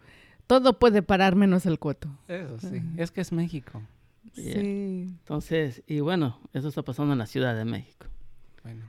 todo 0.46 0.78
puede 0.80 1.02
parar 1.02 1.36
menos 1.36 1.66
el 1.66 1.80
coto. 1.80 2.10
Eso 2.28 2.60
sí. 2.60 2.82
Es 2.96 3.12
que 3.12 3.22
es 3.22 3.32
México. 3.32 3.82
Yeah. 4.36 4.54
Sí. 4.62 5.06
Entonces, 5.10 5.84
y 5.88 6.00
bueno, 6.00 6.40
eso 6.54 6.68
está 6.68 6.84
pasando 6.84 7.14
en 7.14 7.20
la 7.20 7.26
Ciudad 7.28 7.56
de 7.56 7.66
México. 7.66 8.06
Bueno. 8.64 8.86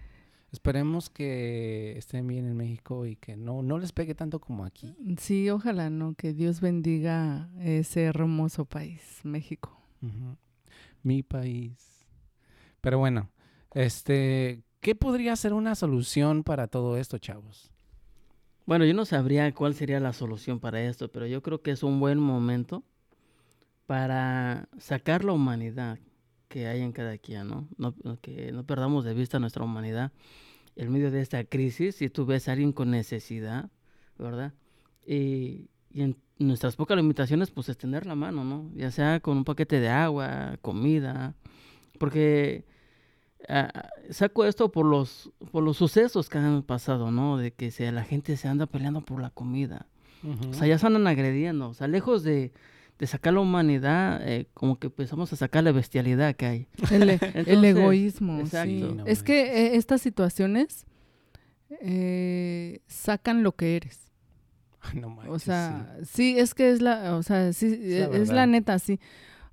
Esperemos 0.53 1.11
que 1.11 1.95
estén 1.99 2.27
bien 2.27 2.47
en 2.47 2.57
México 2.57 3.05
y 3.07 3.17
que 3.17 3.37
no, 3.37 3.63
no 3.63 3.79
les 3.79 3.93
pegue 3.93 4.15
tanto 4.15 4.41
como 4.41 4.65
aquí. 4.65 4.95
Sí, 5.19 5.49
ojalá, 5.51 5.91
¿no? 5.91 6.15
Que 6.15 6.33
Dios 6.33 6.61
bendiga 6.63 7.51
ese 7.61 8.05
hermoso 8.05 8.65
país, 8.65 9.03
México. 9.25 9.79
Mi 11.03 11.23
país. 11.23 12.07
Pero 12.81 12.99
bueno, 12.99 13.29
este, 13.74 14.62
¿qué 14.81 14.94
podría 14.94 15.37
ser 15.37 15.52
una 15.52 15.74
solución 15.74 16.44
para 16.44 16.66
todo 16.68 16.96
esto, 16.96 17.18
chavos? 17.18 17.70
Bueno, 18.66 18.85
yo 18.85 18.94
no 18.94 19.04
sabría 19.04 19.52
cuál 19.54 19.74
sería 19.74 19.98
la 20.00 20.12
solución 20.12 20.61
para 20.61 20.83
esto, 20.83 21.11
pero 21.11 21.26
yo 21.26 21.42
creo 21.42 21.62
que 21.62 21.70
es 21.70 21.83
un 21.83 22.00
buen 22.00 22.18
momento 22.18 22.85
para 23.87 24.68
sacar 24.78 25.24
la 25.24 25.33
humanidad 25.33 25.98
que 26.48 26.66
hay 26.66 26.81
en 26.83 26.92
cada 26.92 27.18
quien, 27.18 27.48
¿no? 27.48 27.68
No- 27.76 27.94
que 28.20 28.52
no 28.52 28.64
perdamos 28.64 29.04
de 29.04 29.14
vista 29.14 29.38
nuestra 29.38 29.64
humanidad 29.64 30.12
en 30.76 30.92
medio 30.92 31.11
de 31.11 31.20
esta 31.20 31.44
crisis. 31.44 31.96
Si 31.96 32.11
tú 32.11 32.26
ves 32.26 32.48
a 32.48 32.52
alguien 32.52 32.72
con 32.72 32.90
necesidad, 32.90 33.70
¿verdad? 34.18 34.54
Y, 35.07 35.70
y 35.90 36.02
en 36.02 36.16
nuestras 36.38 36.76
pocas 36.76 36.96
limitaciones, 36.96 37.50
pues 37.50 37.68
extender 37.68 38.07
la 38.07 38.14
mano, 38.14 38.44
¿no? 38.44 38.70
Ya 38.74 38.90
sea 38.90 39.20
con 39.20 39.38
un 39.38 39.44
paquete 39.44 39.81
de 39.81 39.88
agua, 39.88 40.59
comida, 40.62 41.35
porque 41.98 42.64
ah, 43.48 43.90
saco 44.11 44.44
esto 44.44 44.70
por 44.72 44.87
los 44.87 45.31
por 45.53 45.62
los 45.62 45.77
sucesos 45.77 46.29
que 46.29 46.38
han 46.38 46.62
pasado, 46.62 47.11
¿no? 47.11 47.37
De 47.37 47.53
que 47.53 47.70
se, 47.70 47.90
la 47.92 48.05
gente 48.05 48.37
se 48.37 48.48
anda 48.48 48.66
peleando 48.66 49.01
por 49.03 49.20
la 49.20 49.31
comida. 49.31 49.87
O 50.51 50.53
sea, 50.53 50.66
ya 50.66 50.79
se 50.79 50.87
andan 50.87 51.07
agrediendo. 51.07 51.68
O 51.68 51.74
sea, 51.74 51.87
lejos 51.87 52.24
de, 52.24 52.51
de 52.98 53.07
sacar 53.07 53.35
la 53.35 53.40
humanidad, 53.40 54.20
eh, 54.29 54.48
como 54.53 54.79
que 54.81 54.88
empezamos 54.88 55.33
a 55.33 55.37
sacar 55.37 55.62
la 55.62 55.70
bestialidad 55.70 56.35
que 56.35 56.46
hay. 56.46 56.66
El, 56.90 57.03
el 57.11 57.20
Entonces, 57.22 57.64
egoísmo, 57.77 58.40
exacto. 58.40 58.68
sí. 58.68 58.92
No 58.96 59.07
es 59.07 59.22
que 59.22 59.40
eh, 59.42 59.77
estas 59.77 60.01
situaciones 60.03 60.87
eh, 61.81 62.81
sacan 62.87 63.42
lo 63.42 63.53
que 63.55 63.77
eres. 63.77 64.11
no 64.94 65.11
manches, 65.11 65.33
O 65.35 65.38
sea, 65.38 65.96
sí. 66.05 66.38
es 66.38 66.55
que 66.55 66.70
es 66.70 66.81
la, 66.83 67.14
o 67.16 67.22
sea, 67.22 67.53
sí, 67.53 67.77
la 67.77 68.07
e- 68.07 68.22
es 68.22 68.31
la 68.31 68.46
neta, 68.46 68.79
sí. 68.79 68.98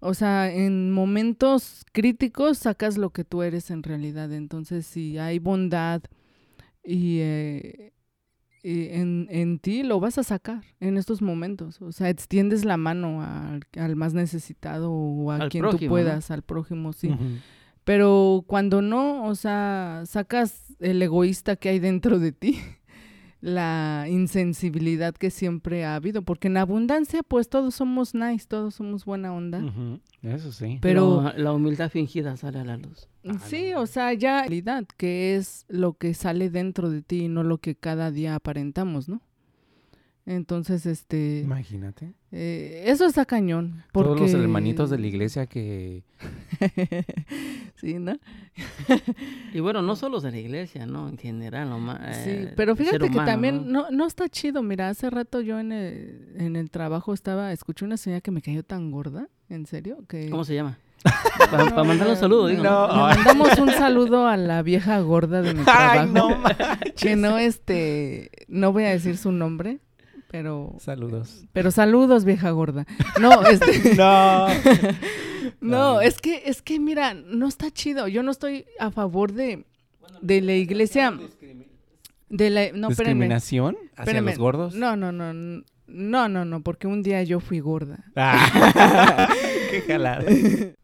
O 0.05 0.13
sea, 0.13 0.51
en 0.53 0.91
momentos 0.91 1.83
críticos 1.91 2.59
sacas 2.59 2.97
lo 2.97 3.09
que 3.09 3.23
tú 3.23 3.41
eres 3.41 3.71
en 3.71 3.83
realidad. 3.83 4.31
Entonces, 4.31 4.85
si 4.85 5.17
hay 5.17 5.39
bondad 5.39 6.01
y, 6.83 7.17
eh, 7.21 7.91
y 8.63 8.89
en, 8.89 9.27
en 9.29 9.59
ti, 9.59 9.83
lo 9.83 9.99
vas 9.99 10.17
a 10.17 10.23
sacar 10.23 10.63
en 10.79 10.97
estos 10.97 11.21
momentos. 11.21 11.81
O 11.81 11.91
sea, 11.91 12.09
extiendes 12.09 12.65
la 12.65 12.77
mano 12.77 13.21
al, 13.23 13.61
al 13.77 13.95
más 13.95 14.13
necesitado 14.13 14.91
o 14.91 15.31
a 15.31 15.37
Al 15.37 15.49
quien 15.49 15.61
prójimo, 15.63 15.79
tú 15.79 15.85
¿no? 15.85 15.89
puedas, 15.89 16.31
al 16.31 16.41
prójimo, 16.43 16.93
sí. 16.93 17.09
Pero 17.83 18.43
cuando 18.47 18.81
no, 18.81 19.25
o 19.25 19.35
sea, 19.35 20.03
sacas 20.05 20.73
el 20.79 21.01
egoísta 21.01 21.55
que 21.55 21.69
hay 21.69 21.79
dentro 21.79 22.17
de 22.19 22.31
ti, 22.31 22.59
la 23.45 24.07
insensibilidad 24.09 25.13
que 25.13 25.29
siempre 25.29 25.85
ha 25.85 25.93
habido, 25.93 26.23
porque 26.23 26.47
en 26.47 26.57
abundancia 26.57 27.21
pues 27.21 27.47
todos 27.47 27.75
somos 27.75 28.15
nice, 28.15 28.47
todos 28.47 28.73
somos 28.73 29.05
buena 29.05 29.31
onda. 29.31 29.61
Eso 30.23 30.51
sí. 30.51 30.79
Pero 30.81 31.21
La, 31.21 31.33
la 31.37 31.53
humildad 31.53 31.91
fingida 31.91 32.37
sale 32.37 32.59
a 32.59 32.63
la 32.63 32.77
luz. 32.77 33.07
Ah, 33.23 33.37
sí, 33.45 33.69
no. 33.71 33.81
o 33.81 33.85
sea, 33.85 34.13
ya 34.13 34.39
realidad, 34.41 34.85
que 34.97 35.35
es 35.35 35.65
lo 35.67 35.93
que 35.93 36.15
sale 36.15 36.49
dentro 36.49 36.89
de 36.89 37.03
ti 37.03 37.25
y 37.25 37.27
no 37.27 37.43
lo 37.43 37.59
que 37.59 37.75
cada 37.75 38.09
día 38.09 38.33
aparentamos, 38.33 39.07
¿no? 39.07 39.21
Entonces, 40.27 40.87
este, 40.87 41.41
Imagínate. 41.43 42.13
eh, 42.31 42.83
eso 42.87 43.05
está 43.05 43.25
cañón. 43.25 43.83
Porque... 43.91 44.07
Todos 44.09 44.21
los 44.21 44.33
hermanitos 44.41 44.89
de 44.89 44.97
la 44.97 45.05
iglesia 45.13 45.45
que... 45.45 46.03
sí, 47.75 47.95
¿no? 47.99 48.17
Y 49.53 49.59
bueno, 49.59 49.81
no 49.81 49.95
solo 49.95 50.19
de 50.21 50.31
la 50.31 50.37
iglesia, 50.37 50.85
¿no? 50.85 51.07
En 51.09 51.17
general, 51.17 51.69
lo 51.69 51.79
ma- 51.79 52.11
Sí, 52.13 52.29
eh, 52.31 52.53
pero 52.57 52.75
fíjate 52.75 53.09
que 53.09 53.15
también 53.19 53.71
¿no? 53.71 53.83
no, 53.83 53.91
no 53.91 54.07
está 54.07 54.27
chido. 54.27 54.63
Mira, 54.63 54.89
hace 54.89 55.09
rato 55.09 55.41
yo 55.41 55.59
en 55.59 55.71
el, 55.71 56.33
en 56.37 56.55
el 56.55 56.69
trabajo 56.71 57.13
estaba, 57.13 57.51
escuché 57.53 57.85
una 57.85 57.97
señora 57.97 58.21
que 58.21 58.31
me 58.31 58.41
cayó 58.41 58.63
tan 58.63 58.91
gorda, 58.91 59.29
¿en 59.49 59.65
serio? 59.65 60.03
Que 60.09 60.29
¿Cómo 60.29 60.43
se 60.43 60.55
llama? 60.55 60.79
Para 61.51 61.65
No, 61.69 61.85
mandarle 61.85 62.13
un 62.13 62.19
saludo, 62.19 62.47
digo. 62.47 62.63
no. 62.63 62.87
Le 62.87 62.93
mandamos 62.97 63.57
un 63.59 63.69
saludo 63.69 64.27
a 64.27 64.35
la 64.37 64.63
vieja 64.63 64.99
gorda 65.01 65.41
de 65.43 65.53
mi 65.53 65.63
trabajo. 65.63 65.99
¡Ay, 66.01 66.09
no 66.11 66.27
que 66.95 67.15
no, 67.15 67.37
este, 67.37 68.31
no 68.47 68.73
voy 68.73 68.85
a 68.85 68.89
decir 68.89 69.17
su 69.17 69.31
nombre, 69.31 69.79
pero, 70.29 70.75
Saludos. 70.79 71.45
pero 71.53 71.71
saludos, 71.71 72.25
vieja 72.25 72.51
gorda. 72.51 72.85
No, 73.19 73.41
este, 73.47 73.95
No. 73.95 74.47
no, 75.61 75.99
Ay. 75.99 76.07
es 76.07 76.19
que, 76.19 76.43
es 76.45 76.61
que 76.61 76.79
mira, 76.79 77.13
no 77.13 77.47
está 77.47 77.71
chido. 77.71 78.07
Yo 78.07 78.23
no 78.23 78.31
estoy 78.31 78.65
a 78.79 78.91
favor 78.91 79.31
de, 79.33 79.65
de 80.21 80.41
la 80.41 80.53
iglesia, 80.53 81.13
de 82.29 82.49
la, 82.49 82.71
no. 82.73 82.89
¿Discriminación 82.89 83.77
hacia 83.95 84.03
Espérame. 84.03 84.25
los 84.25 84.37
gordos? 84.37 84.75
No, 84.75 84.95
no, 84.95 85.11
no. 85.11 85.63
No, 85.87 86.27
no, 86.27 86.45
no, 86.45 86.61
porque 86.61 86.87
un 86.87 87.03
día 87.03 87.21
yo 87.23 87.39
fui 87.39 87.59
gorda. 87.59 88.05
Ah, 88.15 89.29
qué 89.69 89.81
jalada. 89.81 90.23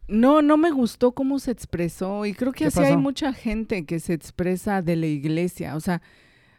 No, 0.07 0.41
no 0.43 0.57
me 0.57 0.69
gustó 0.71 1.13
cómo 1.13 1.39
se 1.39 1.51
expresó 1.51 2.25
y 2.25 2.33
creo 2.33 2.51
que 2.51 2.59
¿Qué 2.59 2.65
así 2.67 2.81
hay 2.81 2.97
mucha 2.97 3.33
gente 3.33 3.85
que 3.85 3.99
se 3.99 4.13
expresa 4.13 4.81
de 4.83 4.95
la 4.95 5.07
iglesia. 5.07 5.75
O 5.75 5.79
sea, 5.79 6.03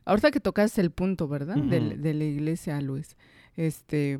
ahorita 0.04 0.30
que 0.30 0.40
tocaste 0.40 0.80
el 0.80 0.90
punto, 0.90 1.28
¿verdad? 1.28 1.56
Ujú. 1.58 1.68
de, 1.68 1.96
de 1.96 2.14
la 2.14 2.24
iglesia, 2.24 2.80
Luis. 2.80 3.16
Este, 3.56 4.18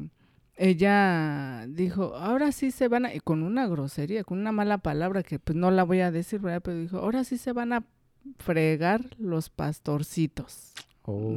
ella 0.56 1.66
dijo, 1.68 2.14
ahora 2.14 2.52
sí 2.52 2.70
se 2.70 2.88
van 2.88 3.06
a, 3.06 3.14
y 3.14 3.20
con 3.20 3.42
una 3.42 3.66
grosería, 3.66 4.24
con 4.24 4.38
una 4.38 4.52
mala 4.52 4.78
palabra 4.78 5.22
que 5.22 5.38
pues 5.38 5.56
no 5.56 5.70
la 5.70 5.82
voy 5.84 6.00
a 6.00 6.10
decir, 6.10 6.40
¿verdad? 6.40 6.62
Pero 6.62 6.78
dijo, 6.78 6.98
ahora 6.98 7.24
sí 7.24 7.38
se 7.38 7.52
van 7.52 7.72
a 7.72 7.84
fregar 8.38 9.00
los 9.18 9.50
pastorcitos. 9.50 10.72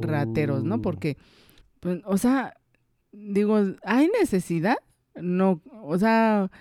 rateros, 0.02 0.64
¿no? 0.64 0.76
Oh. 0.76 0.82
Porque, 0.82 1.18
pues, 1.80 2.02
o 2.06 2.18
sea, 2.18 2.54
digo, 3.12 3.60
¿hay 3.84 4.10
necesidad? 4.20 4.78
No, 5.16 5.62
o 5.82 5.98
sea, 5.98 6.52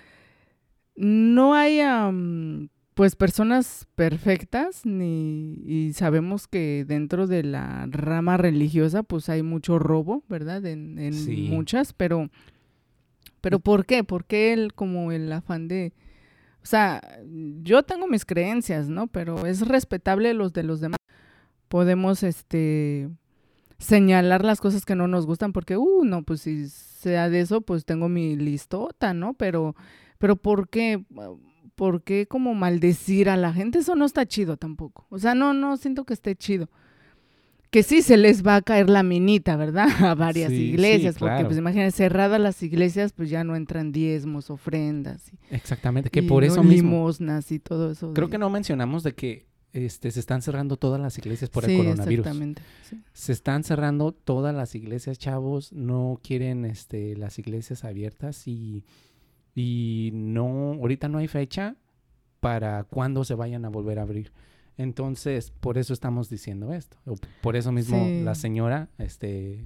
no 0.95 1.53
hay, 1.53 1.81
am, 1.81 2.69
pues, 2.95 3.15
personas 3.15 3.87
perfectas, 3.95 4.85
ni, 4.85 5.61
y 5.65 5.93
sabemos 5.93 6.47
que 6.47 6.83
dentro 6.87 7.27
de 7.27 7.43
la 7.43 7.85
rama 7.89 8.37
religiosa, 8.37 9.03
pues, 9.03 9.29
hay 9.29 9.43
mucho 9.43 9.77
robo, 9.77 10.23
¿verdad? 10.27 10.65
En, 10.65 10.97
en 10.97 11.13
Sí. 11.13 11.47
muchas, 11.51 11.93
pero, 11.93 12.29
pero 13.41 13.59
¿por 13.59 13.85
qué? 13.85 14.03
¿Por 14.03 14.25
qué 14.25 14.53
el, 14.53 14.73
como 14.73 15.11
el 15.11 15.31
afán 15.31 15.67
de... 15.67 15.93
O 16.63 16.65
sea, 16.65 16.99
yo 17.61 17.83
tengo 17.83 18.07
mis 18.07 18.25
creencias, 18.25 18.89
¿no? 18.89 19.05
Pero 19.07 19.45
es 19.45 19.67
respetable 19.67 20.33
los 20.33 20.51
de 20.51 20.63
los 20.63 20.79
demás. 20.81 20.97
Podemos, 21.67 22.23
este, 22.23 23.07
señalar 23.77 24.43
las 24.43 24.61
cosas 24.61 24.85
que 24.85 24.95
no 24.95 25.07
nos 25.07 25.25
gustan 25.27 25.51
porque, 25.53 25.77
uh, 25.77 26.03
no, 26.05 26.23
pues 26.23 26.41
si 26.41 26.67
sea 26.69 27.29
de 27.29 27.41
eso, 27.41 27.61
pues 27.61 27.85
tengo 27.85 28.09
mi 28.09 28.35
listota, 28.35 29.13
¿no? 29.13 29.33
Pero, 29.33 29.75
pero 30.17 30.37
¿por 30.37 30.69
qué? 30.69 31.03
¿Por 31.75 32.03
qué 32.03 32.25
como 32.27 32.53
maldecir 32.53 33.29
a 33.29 33.37
la 33.37 33.51
gente? 33.53 33.79
Eso 33.79 33.95
no 33.95 34.05
está 34.05 34.25
chido 34.25 34.57
tampoco. 34.57 35.05
O 35.09 35.19
sea, 35.19 35.35
no, 35.35 35.53
no 35.53 35.75
siento 35.77 36.05
que 36.05 36.13
esté 36.13 36.35
chido. 36.35 36.69
Que 37.71 37.83
sí 37.83 38.01
se 38.01 38.15
les 38.15 38.45
va 38.45 38.55
a 38.55 38.61
caer 38.61 38.89
la 38.89 39.03
minita, 39.03 39.57
¿verdad? 39.57 39.87
A 40.11 40.15
varias 40.15 40.49
Sí, 40.49 40.55
sí, 40.57 40.63
iglesias, 40.69 41.15
porque 41.19 41.33
claro. 41.33 41.47
pues 41.47 41.57
imagínense, 41.57 41.97
cerradas 41.97 42.39
las 42.39 42.63
iglesias, 42.63 43.11
pues 43.11 43.29
ya 43.29 43.43
no 43.43 43.55
entran 43.57 43.91
diezmos, 43.91 44.49
ofrendas. 44.49 45.29
Y, 45.33 45.55
Exactamente, 45.55 46.09
que 46.09 46.19
y 46.21 46.27
por 46.27 46.43
no 46.43 46.53
eso 46.53 46.63
mismo. 46.63 46.91
limosnas 46.91 47.51
y 47.51 47.59
todo 47.59 47.91
eso. 47.91 48.13
Creo 48.13 48.27
de- 48.27 48.31
que 48.31 48.37
no 48.37 48.49
mencionamos 48.49 49.03
de 49.03 49.13
que 49.13 49.45
este, 49.73 50.09
se 50.11 50.21
están 50.21 50.41
cerrando 50.41 50.77
todas 50.77 51.01
las 51.01 51.17
iglesias 51.17 51.49
por 51.49 51.65
sí, 51.65 51.71
el 51.73 51.77
coronavirus. 51.79 52.25
exactamente. 52.27 52.61
sí. 52.89 53.01
Se 53.11 53.33
están 53.33 53.65
cerrando 53.65 54.13
todas 54.13 54.55
las 54.55 54.73
iglesias, 54.75 55.19
chavos. 55.19 55.73
No 55.73 56.17
quieren 56.23 56.63
este, 56.63 57.17
las 57.17 57.37
iglesias 57.39 57.83
abiertas 57.83 58.47
y, 58.47 58.85
y 59.55 60.11
no, 60.13 60.73
ahorita 60.73 61.07
no 61.09 61.17
hay 61.17 61.27
fecha 61.27 61.75
para 62.41 62.83
cuándo 62.83 63.23
se 63.23 63.33
vayan 63.33 63.65
a 63.65 63.69
volver 63.69 63.97
a 63.99 64.03
abrir. 64.03 64.31
Entonces, 64.77 65.51
por 65.61 65.77
eso 65.77 65.93
estamos 65.93 66.29
diciendo 66.29 66.73
esto. 66.73 66.97
Por 67.41 67.55
eso 67.55 67.71
mismo 67.71 67.97
Sí. 68.05 68.21
la 68.23 68.35
señora, 68.35 68.89
este, 68.97 69.65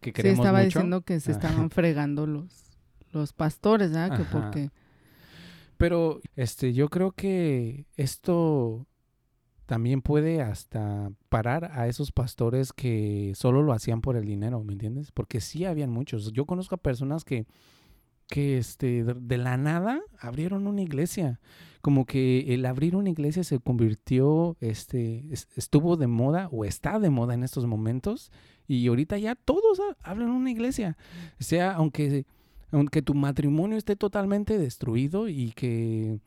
que 0.00 0.10
Sí, 0.10 0.12
queremos 0.12 0.40
estaba 0.40 0.58
mucho. 0.58 0.66
diciendo 0.78 1.00
que 1.00 1.18
se 1.20 1.32
estaban 1.32 1.70
fregando 1.70 2.26
los, 2.26 2.70
los 3.12 3.32
pastores, 3.32 3.92
¿verdad? 3.92 4.16
Que 4.18 4.24
porque... 4.24 4.70
Pero 5.78 6.20
este, 6.36 6.72
yo 6.72 6.88
creo 6.88 7.12
que 7.12 7.86
esto 7.96 8.86
también 9.66 10.00
puede 10.00 10.40
hasta 10.42 11.10
parar 11.28 11.70
a 11.72 11.86
esos 11.88 12.12
pastores 12.12 12.72
que 12.72 13.32
solo 13.34 13.62
lo 13.62 13.72
hacían 13.72 14.00
por 14.00 14.16
el 14.16 14.24
dinero, 14.24 14.62
¿me 14.62 14.72
entiendes? 14.74 15.10
Porque 15.12 15.40
sí 15.40 15.64
habían 15.64 15.90
muchos. 15.90 16.32
Yo 16.32 16.46
conozco 16.46 16.76
a 16.76 16.78
personas 16.78 17.24
que, 17.24 17.46
que 18.28 18.58
este, 18.58 19.04
de 19.04 19.38
la 19.38 19.56
nada 19.56 20.00
abrieron 20.18 20.66
una 20.66 20.82
iglesia. 20.82 21.40
Como 21.80 22.04
que 22.04 22.52
el 22.54 22.66
abrir 22.66 22.96
una 22.96 23.10
iglesia 23.10 23.44
se 23.44 23.60
convirtió, 23.60 24.56
este, 24.60 25.24
es- 25.32 25.48
estuvo 25.56 25.96
de 25.96 26.08
moda 26.08 26.48
o 26.50 26.64
está 26.64 26.98
de 26.98 27.10
moda 27.10 27.34
en 27.34 27.44
estos 27.44 27.66
momentos. 27.66 28.32
Y 28.66 28.88
ahorita 28.88 29.18
ya 29.18 29.36
todos 29.36 29.78
ha- 29.80 29.96
hablan 30.10 30.30
una 30.30 30.50
iglesia. 30.50 30.96
O 31.40 31.44
sea, 31.44 31.72
aunque 31.72 32.24
aunque 32.72 33.00
tu 33.00 33.14
matrimonio 33.14 33.78
esté 33.78 33.94
totalmente 33.94 34.58
destruido 34.58 35.28
y 35.28 35.52
que 35.52 36.20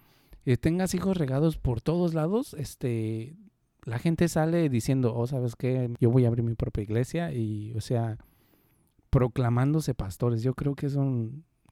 eh, 0.45 0.55
tengas 0.55 0.93
hijos 0.95 1.17
regados 1.17 1.57
por 1.57 1.81
todos 1.81 2.13
lados, 2.13 2.53
este, 2.57 3.35
la 3.83 3.99
gente 3.99 4.29
sale 4.29 4.69
diciendo, 4.69 5.13
oh, 5.13 5.27
¿sabes 5.27 5.57
qué? 5.57 5.91
Yo 5.99 6.09
voy 6.09 6.23
a 6.23 6.29
abrir 6.29 6.45
mi 6.45 6.55
propia 6.55 6.83
iglesia 6.83 7.33
y, 7.33 7.73
o 7.75 7.81
sea, 7.81 8.17
proclamándose 9.09 9.93
pastores. 9.93 10.41
Yo 10.43 10.53
creo 10.53 10.75
que 10.75 10.85
eso, 10.87 11.03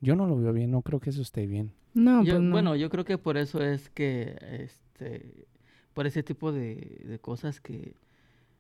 yo 0.01 0.15
no 0.15 0.25
lo 0.27 0.37
veo 0.37 0.53
bien, 0.53 0.71
no 0.71 0.81
creo 0.81 0.99
que 0.99 1.09
eso 1.09 1.21
esté 1.21 1.45
bien. 1.47 1.71
No, 1.93 2.23
Yo- 2.23 2.33
pues 2.33 2.43
no. 2.43 2.51
Bueno, 2.51 2.75
yo 2.75 2.89
creo 2.89 3.05
que 3.05 3.17
por 3.17 3.37
eso 3.37 3.61
es 3.61 3.89
que, 3.89 4.37
este, 4.63 5.47
por 5.93 6.05
ese 6.07 6.23
tipo 6.23 6.51
de, 6.51 7.01
de 7.05 7.19
cosas 7.19 7.59
que 7.61 7.95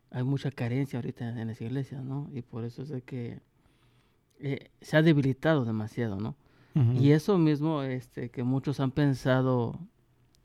hay 0.09 0.23
mucha 0.23 0.49
carencia 0.51 0.97
ahorita 0.99 1.29
en 1.39 1.47
las 1.47 1.61
iglesias, 1.61 2.03
¿no? 2.03 2.29
Y 2.33 2.41
por 2.41 2.63
eso 2.63 2.81
es 2.81 2.89
de 2.89 3.01
que 3.01 3.39
eh, 4.39 4.69
se 4.81 4.97
ha 4.97 5.01
debilitado 5.01 5.65
demasiado, 5.65 6.17
¿no? 6.19 6.35
Y 6.95 7.11
eso 7.11 7.37
mismo, 7.39 7.81
este, 7.81 8.29
que 8.29 8.43
muchos 8.43 8.79
han 8.79 8.91
pensado, 8.91 9.79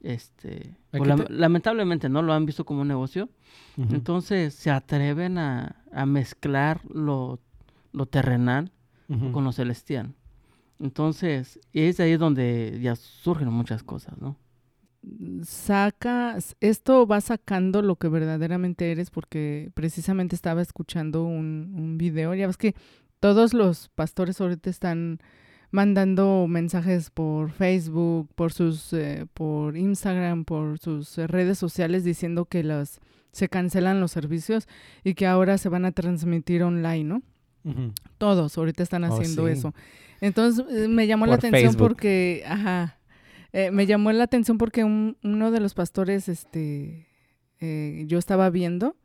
este, 0.03 0.75
pues, 0.91 1.09
te- 1.27 1.33
lamentablemente 1.33 2.09
no 2.09 2.23
lo 2.23 2.33
han 2.33 2.47
visto 2.47 2.65
como 2.65 2.81
un 2.83 2.89
negocio, 2.89 3.29
entonces 3.93 4.55
se 4.55 4.71
atreven 4.71 5.37
a, 5.39 5.77
a 5.93 6.07
mezclar 6.07 6.81
lo, 6.93 7.39
lo 7.93 8.07
terrenal 8.07 8.71
con 9.33 9.45
lo 9.45 9.53
celestial. 9.53 10.15
Entonces, 10.83 11.59
es 11.73 12.01
ahí 12.01 12.16
donde 12.16 12.79
ya 12.83 12.97
surgen 12.97 13.49
muchas 13.49 13.83
cosas, 13.83 14.18
¿no? 14.21 14.37
saca, 15.42 16.37
esto 16.61 17.07
va 17.07 17.21
sacando 17.21 17.83
lo 17.83 17.97
que 17.97 18.09
verdaderamente 18.09 18.92
eres 18.92 19.11
porque 19.11 19.71
precisamente 19.75 20.37
estaba 20.37 20.62
escuchando 20.62 21.25
un, 21.25 21.73
un 21.77 21.99
video, 21.99 22.35
ya 22.35 22.47
ves 22.47 22.57
que 22.57 22.75
todos 23.21 23.53
los 23.53 23.88
pastores 23.95 24.40
ahorita 24.40 24.71
están 24.71 25.18
mandando 25.71 26.47
mensajes 26.49 27.11
por 27.11 27.51
Facebook, 27.51 28.29
por 28.35 28.53
sus, 28.53 28.92
eh, 28.92 29.27
por 29.35 29.77
Instagram, 29.77 30.45
por 30.45 30.79
sus 30.79 31.16
eh, 31.18 31.27
redes 31.27 31.59
sociales 31.59 32.05
diciendo 32.05 32.45
que 32.45 32.62
los, 32.62 33.01
se 33.33 33.49
cancelan 33.49 34.01
los 34.01 34.12
servicios 34.12 34.68
y 35.03 35.14
que 35.14 35.27
ahora 35.27 35.59
se 35.59 35.68
van 35.68 35.85
a 35.85 35.92
transmitir 35.92 36.62
online, 36.62 37.05
¿no? 37.05 37.23
Todos 38.18 38.59
ahorita 38.59 38.83
están 38.83 39.05
Oh, 39.05 39.14
haciendo 39.14 39.47
sí. 39.47 39.53
eso. 39.53 39.73
Entonces 40.23 40.65
eh, 40.71 40.89
me 40.89 41.07
llamó 41.07 41.27
la 41.27 41.35
atención 41.35 41.73
Facebook. 41.73 41.89
porque, 41.89 42.43
ajá, 42.47 42.99
eh, 43.53 43.71
me 43.71 43.85
llamó 43.85 44.11
la 44.13 44.25
atención 44.25 44.57
porque 44.57 44.85
un- 44.85 45.19
uno 45.23 45.51
de 45.51 45.61
los 45.61 45.75
pastores, 45.75 46.29
este, 46.31 47.07
eh, 47.61 48.05
yo 48.07 48.19
estaba 48.19 48.49
viendo 48.49 48.97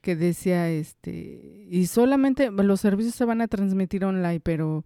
que 0.00 0.16
decía, 0.16 0.68
este, 0.70 1.66
y 1.70 1.86
solamente 1.86 2.50
los 2.50 2.80
servicios 2.80 3.14
se 3.14 3.24
van 3.24 3.40
a 3.40 3.48
transmitir 3.48 4.04
online, 4.04 4.40
pero 4.40 4.84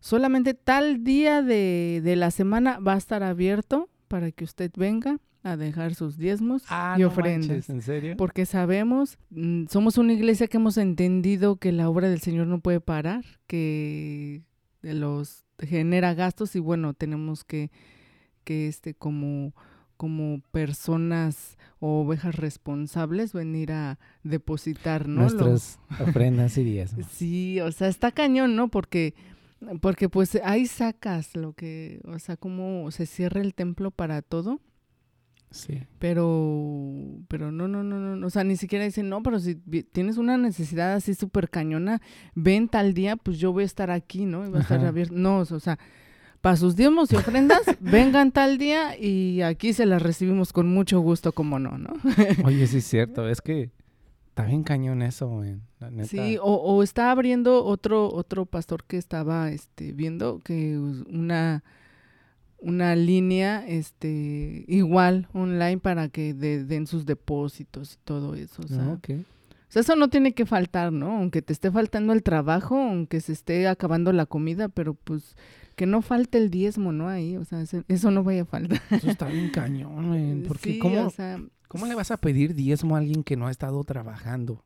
solamente 0.00 0.54
tal 0.54 1.04
día 1.04 1.42
de, 1.42 2.00
de 2.02 2.16
la 2.16 2.30
semana 2.30 2.78
va 2.78 2.94
a 2.94 2.98
estar 2.98 3.22
abierto 3.22 3.88
para 4.08 4.30
que 4.32 4.44
usted 4.44 4.70
venga 4.76 5.18
a 5.42 5.56
dejar 5.56 5.94
sus 5.94 6.16
diezmos 6.18 6.62
Ah, 6.68 6.94
y 6.98 7.02
no 7.02 7.08
ofrendas. 7.08 7.48
manches, 7.48 7.70
¿En 7.70 7.82
serio? 7.82 8.16
Porque 8.16 8.46
sabemos, 8.46 9.18
mm, 9.30 9.66
somos 9.68 9.98
una 9.98 10.12
iglesia 10.12 10.46
que 10.48 10.56
hemos 10.58 10.76
entendido 10.76 11.56
que 11.56 11.72
la 11.72 11.88
obra 11.88 12.08
del 12.08 12.20
Señor 12.20 12.46
no 12.46 12.60
puede 12.60 12.80
parar, 12.80 13.24
que 13.46 14.42
los 14.82 15.44
genera 15.58 16.14
gastos 16.14 16.56
y 16.56 16.58
bueno, 16.58 16.94
tenemos 16.94 17.44
que, 17.44 17.70
que 18.44 18.68
este, 18.68 18.94
como, 18.94 19.54
como 19.96 20.40
personas 20.50 21.58
o 21.78 22.00
ovejas 22.00 22.34
responsables 22.36 23.32
venir 23.32 23.72
a 23.72 23.98
depositar, 24.22 25.08
Nuestras 25.08 25.78
ofrendas 26.00 26.56
y 26.58 26.64
diezmos. 26.64 27.06
Sí, 27.10 27.60
o 27.60 27.72
sea, 27.72 27.88
está 27.88 28.12
cañón, 28.12 28.56
¿no? 28.56 28.68
Porque, 28.68 29.14
porque 29.80 30.08
pues 30.08 30.38
ahí 30.44 30.66
sacas 30.66 31.36
lo 31.36 31.52
que, 31.52 32.00
o 32.04 32.18
sea, 32.18 32.36
cómo 32.36 32.90
se 32.90 33.06
cierra 33.06 33.40
el 33.40 33.54
templo 33.54 33.90
para 33.90 34.22
todo. 34.22 34.60
Sí. 35.50 35.82
Pero, 35.98 37.18
pero 37.28 37.50
no, 37.50 37.66
no, 37.66 37.82
no, 37.82 38.16
no, 38.16 38.26
o 38.26 38.30
sea, 38.30 38.44
ni 38.44 38.56
siquiera 38.56 38.84
dicen, 38.84 39.08
no, 39.08 39.22
pero 39.22 39.38
si 39.40 39.56
tienes 39.56 40.16
una 40.16 40.36
necesidad 40.38 40.94
así 40.94 41.14
súper 41.14 41.50
cañona, 41.50 42.00
ven 42.34 42.68
tal 42.68 42.94
día, 42.94 43.16
pues 43.16 43.38
yo 43.38 43.52
voy 43.52 43.64
a 43.64 43.66
estar 43.66 43.90
aquí, 43.90 44.26
¿no? 44.26 44.46
Y 44.46 44.50
va 44.50 44.58
a 44.58 44.62
estar 44.62 44.78
Ajá. 44.78 44.88
abierto. 44.88 45.14
No, 45.16 45.38
o 45.38 45.44
sea, 45.60 45.78
para 46.40 46.56
sus 46.56 46.76
diezmos 46.76 47.12
y 47.12 47.16
ofrendas, 47.16 47.62
vengan 47.80 48.30
tal 48.32 48.58
día 48.58 48.96
y 48.98 49.42
aquí 49.42 49.72
se 49.72 49.86
las 49.86 50.00
recibimos 50.02 50.52
con 50.52 50.68
mucho 50.68 51.00
gusto, 51.00 51.32
como 51.32 51.58
no, 51.58 51.78
¿no? 51.78 51.92
Oye, 52.44 52.66
sí 52.66 52.78
es 52.78 52.84
cierto, 52.84 53.28
es 53.28 53.40
que 53.40 53.70
está 54.28 54.44
bien 54.44 54.62
cañón 54.62 55.02
eso, 55.02 55.28
güey. 55.28 55.56
La 55.80 55.90
neta. 55.90 56.08
Sí, 56.08 56.38
o, 56.40 56.54
o 56.54 56.82
está 56.82 57.10
abriendo 57.10 57.64
otro, 57.64 58.08
otro 58.12 58.46
pastor 58.46 58.84
que 58.84 58.98
estaba 58.98 59.50
este, 59.50 59.92
viendo 59.92 60.38
que 60.38 60.78
us- 60.78 61.04
una, 61.10 61.64
una 62.62 62.94
línea 62.96 63.66
este, 63.66 64.64
igual 64.68 65.28
online 65.32 65.78
para 65.78 66.08
que 66.08 66.34
de- 66.34 66.64
den 66.64 66.86
sus 66.86 67.06
depósitos 67.06 67.94
y 67.94 67.96
todo 68.04 68.34
eso. 68.34 68.62
O 68.62 68.68
sea, 68.68 68.82
Ah, 68.84 68.92
o 69.68 69.72
sea, 69.72 69.80
eso 69.82 69.96
no 69.96 70.08
tiene 70.08 70.32
que 70.34 70.46
faltar, 70.46 70.92
¿no? 70.92 71.16
Aunque 71.18 71.42
te 71.42 71.52
esté 71.52 71.70
faltando 71.70 72.12
el 72.12 72.22
trabajo, 72.22 72.76
aunque 72.76 73.20
se 73.20 73.32
esté 73.32 73.68
acabando 73.68 74.12
la 74.12 74.26
comida, 74.26 74.68
pero 74.68 74.94
pues 74.94 75.36
que 75.76 75.86
no 75.86 76.02
falte 76.02 76.38
el 76.38 76.50
diezmo, 76.50 76.92
¿no? 76.92 77.08
Ahí, 77.08 77.36
o 77.36 77.44
sea, 77.44 77.62
eso 77.88 78.10
no 78.10 78.22
vaya 78.24 78.42
a 78.42 78.46
faltar. 78.46 78.80
Eso 78.90 79.08
está 79.10 79.26
bien 79.28 79.50
cañón, 79.50 80.08
güey. 80.08 80.42
Porque 80.42 80.72
Sí, 80.74 80.78
¿cómo, 80.78 81.06
o 81.06 81.10
sea, 81.10 81.40
¿cómo 81.68 81.86
le 81.86 81.94
vas 81.94 82.10
a 82.10 82.16
pedir 82.18 82.54
diezmo 82.54 82.96
a 82.96 82.98
alguien 82.98 83.22
que 83.22 83.36
no 83.36 83.46
ha 83.46 83.50
estado 83.50 83.82
trabajando? 83.84 84.64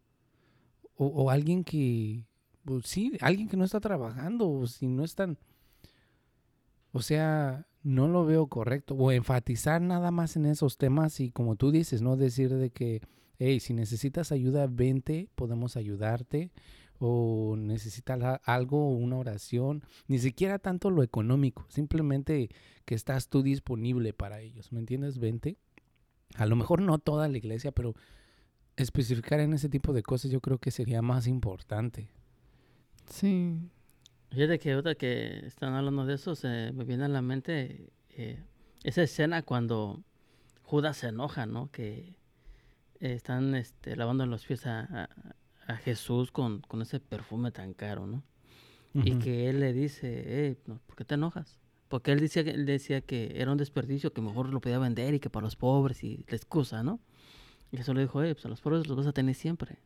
O, 0.97 1.07
o 1.07 1.31
alguien 1.31 1.63
que, 1.65 2.25
pues 2.65 2.87
sí, 2.87 3.13
alguien 3.21 3.49
que 3.49 3.57
no 3.57 3.65
está 3.65 3.79
trabajando, 3.81 4.49
o 4.51 4.67
si 4.67 4.89
no 4.89 5.05
están, 5.05 5.37
o 6.93 7.03
sea, 7.03 7.67
no 7.85 8.09
lo 8.09 8.25
veo 8.25 8.49
correcto. 8.49 8.95
O 8.95 9.13
enfatizar 9.13 9.81
nada 9.81 10.11
más 10.11 10.37
en 10.37 10.47
esos 10.47 10.79
temas 10.79 11.21
y 11.21 11.31
como 11.31 11.55
tú 11.55 11.71
dices, 11.71 12.03
no 12.03 12.17
decir 12.17 12.53
de 12.53 12.71
que, 12.71 13.03
hey, 13.39 13.61
si 13.61 13.75
necesitas 13.75 14.33
ayuda, 14.33 14.67
vente, 14.67 15.29
podemos 15.37 15.77
ayudarte. 15.77 16.51
O 16.99 17.57
necesitas 17.59 18.41
algo, 18.45 18.89
una 18.89 19.19
oración, 19.19 19.83
ni 20.07 20.19
siquiera 20.19 20.59
tanto 20.59 20.91
lo 20.91 21.03
económico, 21.03 21.67
simplemente 21.69 22.49
que 22.85 22.95
estás 22.95 23.29
tú 23.29 23.43
disponible 23.43 24.13
para 24.15 24.41
ellos, 24.41 24.73
¿me 24.73 24.79
entiendes? 24.79 25.19
Vente. 25.19 25.59
A 26.37 26.47
lo 26.47 26.55
mejor 26.55 26.81
no 26.81 26.99
toda 26.99 27.29
la 27.29 27.37
iglesia, 27.37 27.73
pero 27.73 27.95
especificar 28.77 29.41
en 29.41 29.55
ese 29.55 29.69
tipo 29.69 29.93
de 29.93 30.05
cosas 30.05 30.31
yo 30.31 30.41
creo 30.41 30.59
que 30.59 30.71
sería 30.71 31.03
más 31.03 31.27
importante. 31.27 32.09
sí. 33.11 33.59
Fíjate 34.35 34.59
que 34.59 34.73
ahorita 34.73 34.95
que 34.97 35.47
están 35.47 35.75
hablando 35.75 36.05
de 36.07 36.15
eso, 36.15 36.35
se 36.35 36.73
me 36.73 36.85
viene 36.85 37.05
a 37.05 37.09
la 37.09 37.23
mente 37.23 37.91
eh, 38.11 38.43
esa 38.83 39.03
escena 39.03 39.43
cuando 39.43 40.03
Judas 40.63 40.97
se 40.99 41.09
enoja, 41.09 41.47
¿no? 41.47 41.71
Que 41.71 42.17
eh, 43.01 43.13
están 43.15 43.55
este, 43.55 43.97
lavando 43.97 44.27
los 44.27 44.45
pies 44.45 44.67
a, 44.67 44.81
a- 44.81 45.09
a 45.67 45.77
Jesús 45.77 46.31
con, 46.31 46.61
con 46.61 46.83
ese 46.83 47.01
perfume 47.01 47.51
tan 47.51 47.73
caro, 47.75 48.07
¿no? 48.07 48.23
Y 48.95 49.13
Ujú. 49.13 49.19
que 49.21 49.49
él 49.51 49.61
le 49.61 49.73
dice, 49.73 50.23
eh, 50.27 50.57
no, 50.67 50.79
¿por 50.87 50.97
qué 50.97 51.05
te 51.05 51.15
enojas? 51.15 51.59
Porque 51.89 52.13
él 52.13 52.21
decía, 52.21 52.45
que- 52.45 52.51
él 52.51 52.67
decía 52.67 53.01
que 53.01 53.33
era 53.41 53.51
un 53.53 53.57
desperdicio, 53.59 54.13
que 54.13 54.21
mejor 54.21 54.49
lo 54.51 54.61
podía 54.61 54.79
vender 54.79 55.15
y 55.15 55.21
que 55.21 55.31
para 55.31 55.45
los 55.45 55.57
pobres 55.57 56.03
y 56.05 56.25
la 56.29 56.37
excusa, 56.37 56.83
¿no? 56.83 57.01
Y 57.73 57.77
Jesús 57.79 57.95
le 57.95 58.03
dijo, 58.03 58.23
eh, 58.23 58.35
pues 58.35 58.45
a 58.47 58.49
los 58.49 58.61
pobres 58.61 58.87
los 58.87 58.97
vas 58.97 59.07
a 59.07 59.13
tener 59.13 59.35
siempre, 59.35 59.79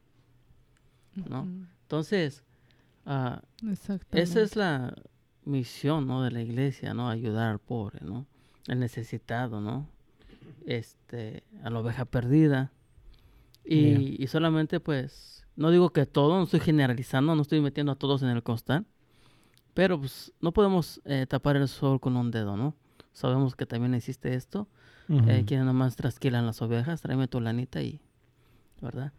¿no? 1.29 1.43
Ujú. 1.43 1.49
Entonces, 1.83 2.43
Exactamente. 3.67 4.23
esa 4.23 4.41
es 4.43 4.57
la 4.57 4.95
misión, 5.45 6.07
¿no? 6.07 6.23
De 6.23 6.31
la 6.31 6.43
iglesia, 6.43 6.95
¿no? 6.95 7.09
Ayudar 7.09 7.49
al 7.51 7.59
pobre, 7.59 8.01
¿no? 8.03 8.27
Al 8.69 8.79
necesitado, 8.81 9.61
¿no? 9.61 9.89
Este, 10.67 11.43
a 11.63 11.71
la 11.71 11.81
oveja 11.81 12.05
perdida. 12.05 12.73
Y, 13.65 13.81
Yeah. 13.81 14.17
y 14.19 14.27
solamente, 14.27 14.81
pues, 14.81 15.45
no 15.57 15.71
digo 15.71 15.91
que 15.91 16.07
todo, 16.07 16.37
no 16.37 16.45
estoy 16.45 16.61
generalizando, 16.61 17.35
no 17.35 17.43
estoy 17.43 17.61
metiendo 17.61 17.93
a 17.93 17.97
todos 17.97 18.23
en 18.23 18.29
el 18.29 18.43
costal, 18.43 18.87
pero 19.75 19.99
pues 19.99 20.33
no 20.41 20.53
podemos 20.53 21.01
eh, 21.05 21.27
tapar 21.29 21.57
el 21.57 21.69
sol 21.69 22.01
con 22.01 22.17
un 22.17 22.31
dedo, 22.31 22.57
¿no? 22.57 22.75
Sabemos 23.13 23.57
que 23.57 23.67
también 23.67 23.95
existe 23.95 24.35
esto. 24.35 24.69
Ujú. 25.09 25.29
Eh, 25.29 25.45
quienes 25.47 25.67
nomás 25.67 25.97
trasquilan 25.97 26.47
las 26.47 26.61
ovejas, 26.63 27.01
tráeme 27.01 27.29
tu 27.29 27.41
lanita 27.41 27.83
y, 27.83 28.01
¿verdad? 28.81 29.13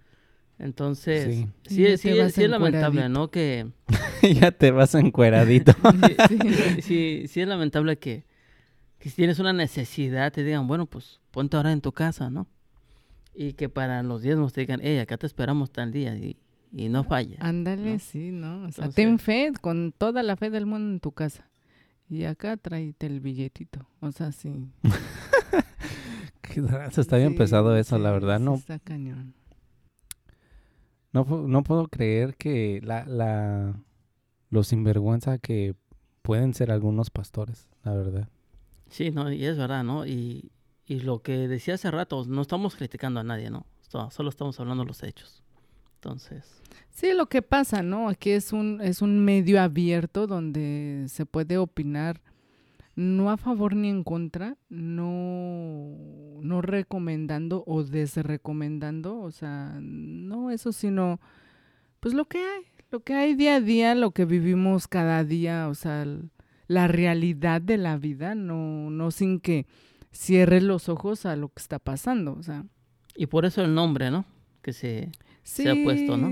Entonces, 0.60 1.34
Sí. 1.36 1.48
sí, 1.68 1.82
ya 1.84 1.90
es- 1.90 2.02
sí, 2.02 2.42
sí 2.42 2.48
lamentable. 2.48 3.08
¿no? 3.10 3.30
Que, 3.32 3.68
ya 4.42 4.52
te 4.52 4.72
vas 4.72 4.94
encueradito. 4.96 5.72
sí, 6.30 6.82
sí, 6.82 7.24
sí 7.28 7.42
es 7.42 7.48
lamentable 7.48 7.98
que, 7.98 8.26
que 9.00 9.10
si 9.10 9.16
tienes 9.16 9.40
una 9.40 9.54
necesidad 9.54 10.32
te 10.34 10.44
digan, 10.44 10.68
bueno, 10.68 10.86
pues 10.86 11.20
ponte 11.32 11.56
ahora 11.58 11.72
en 11.72 11.82
tu 11.82 11.92
casa, 11.94 12.30
¿no? 12.30 12.46
Y 13.34 13.54
que 13.54 13.70
para 13.70 14.04
los 14.04 14.22
diezmos 14.22 14.52
te 14.52 14.62
digan, 14.62 14.82
hey, 14.84 14.98
acá 14.98 15.18
te 15.18 15.26
esperamos 15.28 15.72
tal 15.72 15.94
día 15.94 16.14
y, 16.18 16.36
y 16.74 16.90
no 16.90 17.06
falla. 17.06 17.38
Ándale, 17.40 17.94
¿no? 17.94 18.00
sí, 18.00 18.32
¿no? 18.32 18.58
O 18.64 18.72
sea, 18.72 18.86
Entonces- 18.86 18.96
ten 18.96 19.18
fe 19.20 19.54
con 19.62 19.94
toda 19.98 20.24
la 20.24 20.36
fe 20.36 20.50
del 20.50 20.66
mundo 20.66 20.92
en 20.94 21.00
tu 21.00 21.14
casa. 21.14 21.46
Y 22.10 22.24
acá 22.26 22.58
tráete 22.58 23.06
el 23.06 23.22
billetito. 23.22 23.88
O 24.02 24.12
sea, 24.12 24.32
sí. 24.34 24.68
Qué 26.42 26.62
Está 26.98 27.18
bien 27.18 27.32
Sí, 27.34 27.38
pesado 27.38 27.78
eso, 27.78 27.98
la 28.00 28.12
verdad. 28.12 28.40
No, 28.40 28.56
Está 28.56 28.80
cañón. 28.80 29.36
No, 31.12 31.24
no 31.26 31.64
puedo 31.64 31.88
creer 31.88 32.36
que 32.36 32.82
la, 32.84 33.06
la, 33.06 33.80
los 34.50 34.68
sinvergüenza 34.68 35.38
que 35.38 35.76
pueden 36.22 36.54
ser 36.54 36.72
algunos 36.72 37.10
pastores, 37.10 37.68
la 37.84 37.94
verdad. 37.96 38.30
Sí, 38.90 39.12
no, 39.12 39.32
y 39.32 39.46
es 39.46 39.58
verdad, 39.58 39.84
¿no? 39.84 40.06
Y, 40.06 40.52
y 40.86 41.00
lo 41.02 41.22
que 41.22 41.48
decía 41.48 41.76
hace 41.76 41.92
rato, 41.92 42.26
no 42.26 42.42
estamos 42.42 42.76
criticando 42.76 43.20
a 43.20 43.24
nadie, 43.24 43.50
¿no? 43.50 43.66
So- 43.88 44.10
Solo 44.12 44.30
estamos 44.30 44.60
hablando 44.60 44.84
de 44.84 44.88
los 44.88 45.04
hechos. 45.04 45.44
Entonces, 45.96 46.46
Sí, 46.92 47.14
lo 47.14 47.28
que 47.28 47.42
pasa, 47.42 47.82
¿no? 47.82 48.10
Aquí 48.10 48.32
es 48.32 48.52
un, 48.54 48.80
es 48.82 49.02
un 49.02 49.24
medio 49.24 49.62
abierto 49.62 50.28
donde 50.28 51.06
se 51.08 51.26
puede 51.26 51.58
opinar 51.58 52.22
no 53.00 53.32
a 53.32 53.38
favor 53.38 53.78
ni 53.78 53.88
en 53.88 54.04
contra, 54.04 54.58
no, 54.68 55.96
no 56.42 56.62
recomendando 56.62 57.64
o 57.66 57.84
desrecomendando, 57.84 59.20
o 59.20 59.32
sea, 59.32 59.78
no 59.82 60.52
eso, 60.52 60.74
sino 60.74 61.22
pues 62.02 62.14
lo 62.14 62.26
que 62.26 62.40
hay, 62.40 62.64
lo 62.92 63.00
que 63.00 63.14
hay 63.14 63.36
día 63.36 63.56
a 63.56 63.62
día, 63.62 63.96
lo 63.96 64.12
que 64.12 64.26
vivimos 64.26 64.90
cada 64.90 65.24
día, 65.24 65.70
o 65.70 65.76
sea, 65.76 66.06
la 66.68 66.90
realidad 66.90 67.62
de 67.62 67.78
la 67.78 67.98
vida, 67.98 68.36
no, 68.36 68.90
no 68.90 69.12
sin 69.12 69.40
que 69.40 69.66
cierres 70.12 70.64
los 70.64 70.90
ojos 70.90 71.26
a 71.26 71.38
lo 71.38 71.48
que 71.48 71.62
está 71.62 71.80
pasando, 71.80 72.34
o 72.34 72.44
sea. 72.44 72.66
y 73.16 73.28
por 73.28 73.46
eso 73.46 73.64
el 73.64 73.74
nombre, 73.74 74.12
¿no? 74.12 74.26
Que 74.62 74.74
se, 74.74 75.10
Sí, 75.44 75.64
Se 75.64 75.70
ha 75.70 75.84
puesto, 75.84 76.18
¿no? 76.18 76.30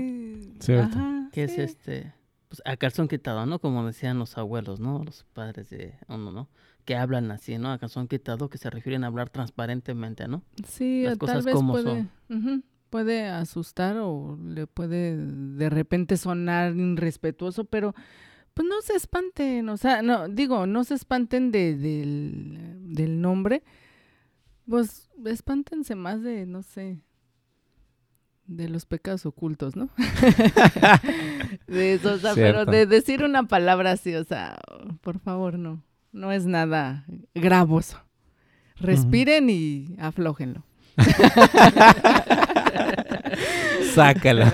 Cierto. 0.60 0.98
ajá, 0.98 1.30
que 1.32 1.44
es 1.44 1.58
este, 1.58 2.12
pues 2.48 2.62
a 2.64 2.76
calzón 2.76 3.08
quitado, 3.08 3.44
¿no? 3.46 3.58
Como 3.58 3.86
decían 3.86 4.18
los 4.18 4.38
abuelos, 4.38 4.80
¿no? 4.80 5.04
Los 5.04 5.24
padres 5.34 5.70
de 5.70 5.94
uno, 6.08 6.32
¿no? 6.32 6.48
Que 6.84 6.96
hablan 6.96 7.30
así, 7.30 7.58
¿no? 7.58 7.70
A 7.70 7.78
calzón 7.78 8.08
quitado, 8.08 8.48
que 8.48 8.58
se 8.58 8.70
refieren 8.70 9.04
a 9.04 9.08
hablar 9.08 9.28
transparentemente, 9.28 10.26
¿no? 10.28 10.42
Sí, 10.66 11.02
las 11.04 11.16
o 11.16 11.18
cosas 11.18 11.36
tal 11.36 11.44
vez 11.44 11.54
como 11.54 11.72
puede, 11.74 12.06
ujú, 12.30 12.62
puede 12.88 13.26
asustar 13.26 13.98
o 13.98 14.38
le 14.42 14.66
puede 14.66 15.16
de 15.16 15.68
repente 15.68 16.16
sonar 16.16 16.74
irrespetuoso, 16.74 17.64
pero 17.64 17.94
pues 18.54 18.66
no 18.66 18.80
se 18.82 18.94
espanten, 18.94 19.68
o 19.68 19.76
sea, 19.76 20.02
no, 20.02 20.28
digo, 20.28 20.66
no 20.66 20.82
se 20.84 20.94
espanten 20.94 21.52
de, 21.52 21.76
del, 21.76 22.94
del 22.94 23.20
nombre, 23.20 23.62
pues 24.68 25.10
espántense 25.26 25.94
más 25.94 26.22
de, 26.22 26.46
no 26.46 26.62
sé, 26.62 26.98
de 28.46 28.68
los 28.68 28.86
pecados 28.86 29.26
ocultos, 29.26 29.76
¿no? 29.76 29.90
de 31.66 31.94
eso, 31.94 32.14
o 32.14 32.18
sea, 32.18 32.34
pero 32.34 32.64
de 32.64 32.86
decir 32.86 33.22
una 33.22 33.44
palabra 33.44 33.92
así, 33.92 34.14
o 34.14 34.24
sea, 34.24 34.58
por 35.00 35.18
favor, 35.18 35.58
no, 35.58 35.82
no 36.12 36.32
es 36.32 36.46
nada 36.46 37.04
gravoso. 37.34 38.00
Respiren 38.76 39.50
y 39.50 39.96
aflójenlo. 39.98 40.64
Sácala. 43.94 44.52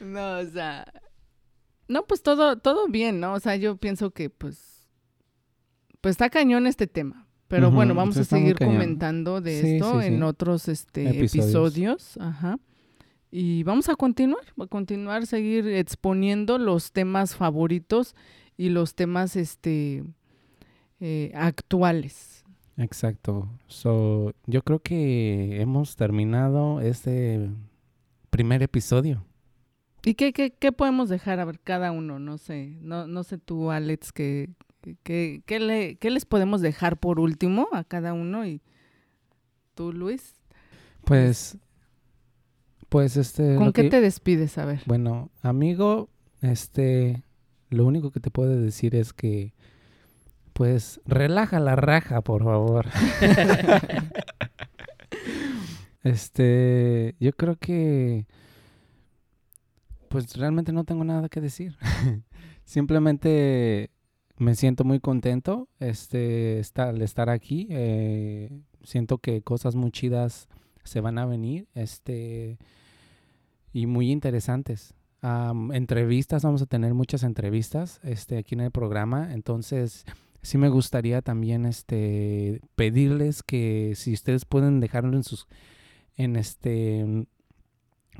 No, 0.00 0.38
o 0.38 0.44
sea, 0.46 0.84
no, 1.88 2.06
pues 2.06 2.22
todo, 2.22 2.58
todo 2.58 2.88
bien, 2.88 3.20
¿no? 3.20 3.34
O 3.34 3.40
sea, 3.40 3.56
yo 3.56 3.76
pienso 3.76 4.10
que 4.12 4.30
pues, 4.30 4.88
pues 6.00 6.12
está 6.12 6.30
cañón 6.30 6.66
este 6.66 6.86
tema. 6.86 7.26
Pero 7.48 7.70
bueno, 7.70 7.94
vamos 7.94 8.14
sí, 8.16 8.22
a 8.22 8.24
seguir 8.24 8.56
comentando 8.56 9.40
de 9.40 9.60
Sí, 9.60 9.74
esto 9.76 10.00
sí, 10.00 10.06
en 10.06 10.22
otros 10.22 10.66
este, 10.68 11.08
Episodios. 11.08 11.44
episodios. 11.44 12.16
Ajá. 12.18 12.58
Y 13.36 13.64
vamos 13.64 13.88
a 13.88 13.96
continuar, 13.96 14.44
a 14.60 14.66
continuar, 14.68 15.26
seguir 15.26 15.66
exponiendo 15.66 16.56
los 16.56 16.92
temas 16.92 17.34
favoritos 17.34 18.14
y 18.56 18.68
los 18.68 18.94
temas 18.94 19.34
este 19.34 20.04
eh, 21.00 21.32
actuales. 21.34 22.44
Exacto. 22.76 23.48
So, 23.66 24.34
yo 24.46 24.62
creo 24.62 24.78
que 24.78 25.60
hemos 25.60 25.96
terminado 25.96 26.80
este 26.80 27.50
primer 28.30 28.62
episodio. 28.62 29.24
¿Y 30.04 30.14
qué, 30.14 30.32
qué, 30.32 30.52
qué 30.52 30.70
podemos 30.70 31.08
dejar 31.08 31.40
a 31.40 31.44
ver 31.44 31.58
cada 31.58 31.90
uno? 31.90 32.20
No 32.20 32.38
sé, 32.38 32.78
no, 32.82 33.08
no 33.08 33.24
sé 33.24 33.38
tú, 33.38 33.72
Alex, 33.72 34.12
que, 34.12 34.50
que, 35.02 35.42
que 35.44 35.58
le, 35.58 35.96
¿qué 35.96 36.10
les 36.10 36.24
podemos 36.24 36.60
dejar 36.60 36.98
por 36.98 37.18
último 37.18 37.66
a 37.72 37.82
cada 37.82 38.12
uno? 38.12 38.46
Y 38.46 38.62
tú, 39.74 39.92
Luis, 39.92 40.34
Pues, 41.04 41.58
pues 42.94 43.16
este. 43.16 43.56
¿con 43.56 43.72
qué 43.72 43.82
que- 43.82 43.90
te 43.90 44.00
despides? 44.00 44.56
A 44.56 44.66
ver. 44.66 44.82
Bueno, 44.86 45.28
amigo, 45.42 46.10
este, 46.42 47.24
lo 47.68 47.86
único 47.86 48.12
que 48.12 48.20
te 48.20 48.30
puedo 48.30 48.56
decir 48.56 48.94
es 48.94 49.12
que, 49.12 49.52
pues, 50.52 51.00
relaja 51.04 51.58
la 51.58 51.74
raja, 51.74 52.20
por 52.20 52.44
favor. 52.44 52.86
este, 56.04 57.16
yo 57.18 57.32
creo 57.32 57.56
que, 57.56 58.28
pues, 60.08 60.36
realmente 60.36 60.72
no 60.72 60.84
tengo 60.84 61.02
nada 61.02 61.28
que 61.28 61.40
decir. 61.40 61.76
Simplemente 62.64 63.90
me 64.36 64.54
siento 64.54 64.84
muy 64.84 65.00
contento, 65.00 65.68
este, 65.80 66.60
estar, 66.60 66.90
al 66.90 67.02
estar 67.02 67.28
aquí. 67.28 67.66
eh, 67.70 68.50
siento 68.84 69.18
que 69.18 69.42
cosas 69.42 69.74
muy 69.74 69.90
chidas 69.90 70.48
se 70.84 71.00
van 71.00 71.18
a 71.18 71.26
venir, 71.26 71.66
este, 71.74 72.56
y 73.74 73.86
muy 73.86 74.10
interesantes. 74.10 74.94
Entrevistas, 75.72 76.44
vamos 76.44 76.62
a 76.62 76.66
tener 76.66 76.94
muchas 76.94 77.22
entrevistas 77.24 77.98
este, 78.04 78.38
aquí 78.38 78.54
en 78.54 78.60
el 78.60 78.70
programa. 78.70 79.32
Entonces, 79.34 80.04
sí 80.42 80.58
me 80.58 80.68
gustaría 80.68 81.22
también 81.22 81.66
este, 81.66 82.60
pedirles 82.76 83.42
que 83.42 83.94
si 83.96 84.12
ustedes 84.12 84.44
pueden 84.44 84.80
dejarlo 84.80 85.16
en 85.16 85.24
sus 85.24 85.46
en 86.16 86.36
este 86.36 87.26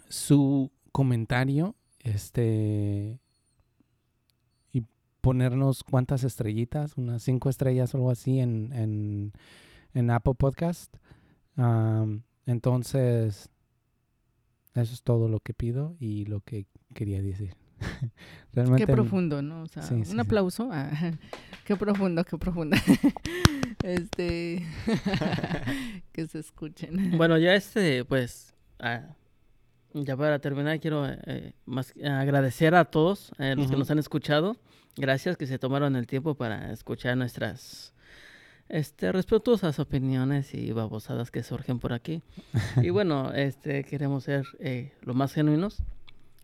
su 0.09 0.73
comentario 0.91 1.77
este 2.01 3.21
y 4.73 4.83
ponernos 5.21 5.85
cuántas 5.85 6.25
estrellitas, 6.25 6.97
unas 6.97 7.23
cinco 7.23 7.49
estrellas 7.49 7.95
o 7.95 7.99
algo 7.99 8.11
así 8.11 8.41
en, 8.41 8.73
en, 8.73 9.33
en 9.93 10.11
Apple 10.11 10.35
Podcast. 10.35 10.97
Entonces, 12.47 13.51
eso 14.83 14.95
es 14.95 15.03
todo 15.03 15.29
lo 15.29 15.41
que 15.41 15.55
pido 15.55 15.97
y 16.01 16.25
lo 16.27 16.41
que 16.41 16.67
quería 16.95 17.23
decir. 17.23 17.55
Realmente 18.53 18.87
Qué 18.87 18.93
profundo, 18.93 19.43
¿no? 19.43 19.63
O 19.63 19.67
sea, 19.67 19.83
Sí, 19.83 19.95
un 19.95 20.05
sí, 20.05 20.13
sí. 20.13 20.19
aplauso. 20.21 20.69
Ah, 20.73 20.91
qué 21.65 21.77
profundo, 21.77 22.25
qué 22.25 22.39
profundo. 22.39 22.77
este, 23.83 24.65
que 26.13 26.27
se 26.27 26.39
escuchen. 26.39 27.17
Bueno, 27.17 27.39
ya 27.39 27.55
este, 27.55 28.05
pues, 28.05 28.55
ah, 28.81 29.15
ya 29.93 30.17
para 30.17 30.39
terminar, 30.41 30.81
quiero 30.81 31.07
eh, 31.09 31.55
más 31.67 31.93
que 31.93 32.07
agradecer 32.07 32.75
a 32.75 32.85
todos 32.85 33.33
eh, 33.39 33.55
los 33.57 33.71
que 33.71 33.77
nos 33.77 33.91
han 33.91 33.99
escuchado. 33.99 34.57
Gracias 34.97 35.37
que 35.37 35.47
se 35.47 35.59
tomaron 35.59 35.97
el 35.97 36.07
tiempo 36.07 36.35
para 36.35 36.73
escuchar 36.73 37.17
nuestras 37.17 37.94
este, 38.69 39.13
respetuosas 39.13 39.79
opiniones 39.79 40.55
y 40.55 40.73
babosadas 40.73 41.31
que 41.31 41.43
surgen 41.43 41.79
por 41.79 41.93
aquí. 41.93 42.23
y 42.83 42.91
bueno, 42.91 43.33
este, 43.33 43.85
queremos 43.85 44.25
ser 44.25 44.47
eh, 44.59 44.93
lo 45.03 45.15
más 45.15 45.33
genuinos. 45.33 45.83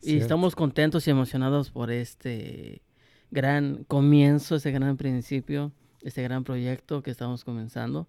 Y 0.03 0.11
Cierto. 0.11 0.23
estamos 0.23 0.55
contentos 0.55 1.07
y 1.07 1.11
emocionados 1.11 1.71
por 1.71 1.91
este 1.91 2.83
gran 3.31 3.85
comienzo, 3.85 4.57
este 4.57 4.71
gran 4.71 4.97
principio, 4.97 5.73
este 6.01 6.23
gran 6.23 6.45
proyecto 6.45 7.03
que 7.03 7.11
estamos 7.11 7.45
comenzando. 7.45 8.09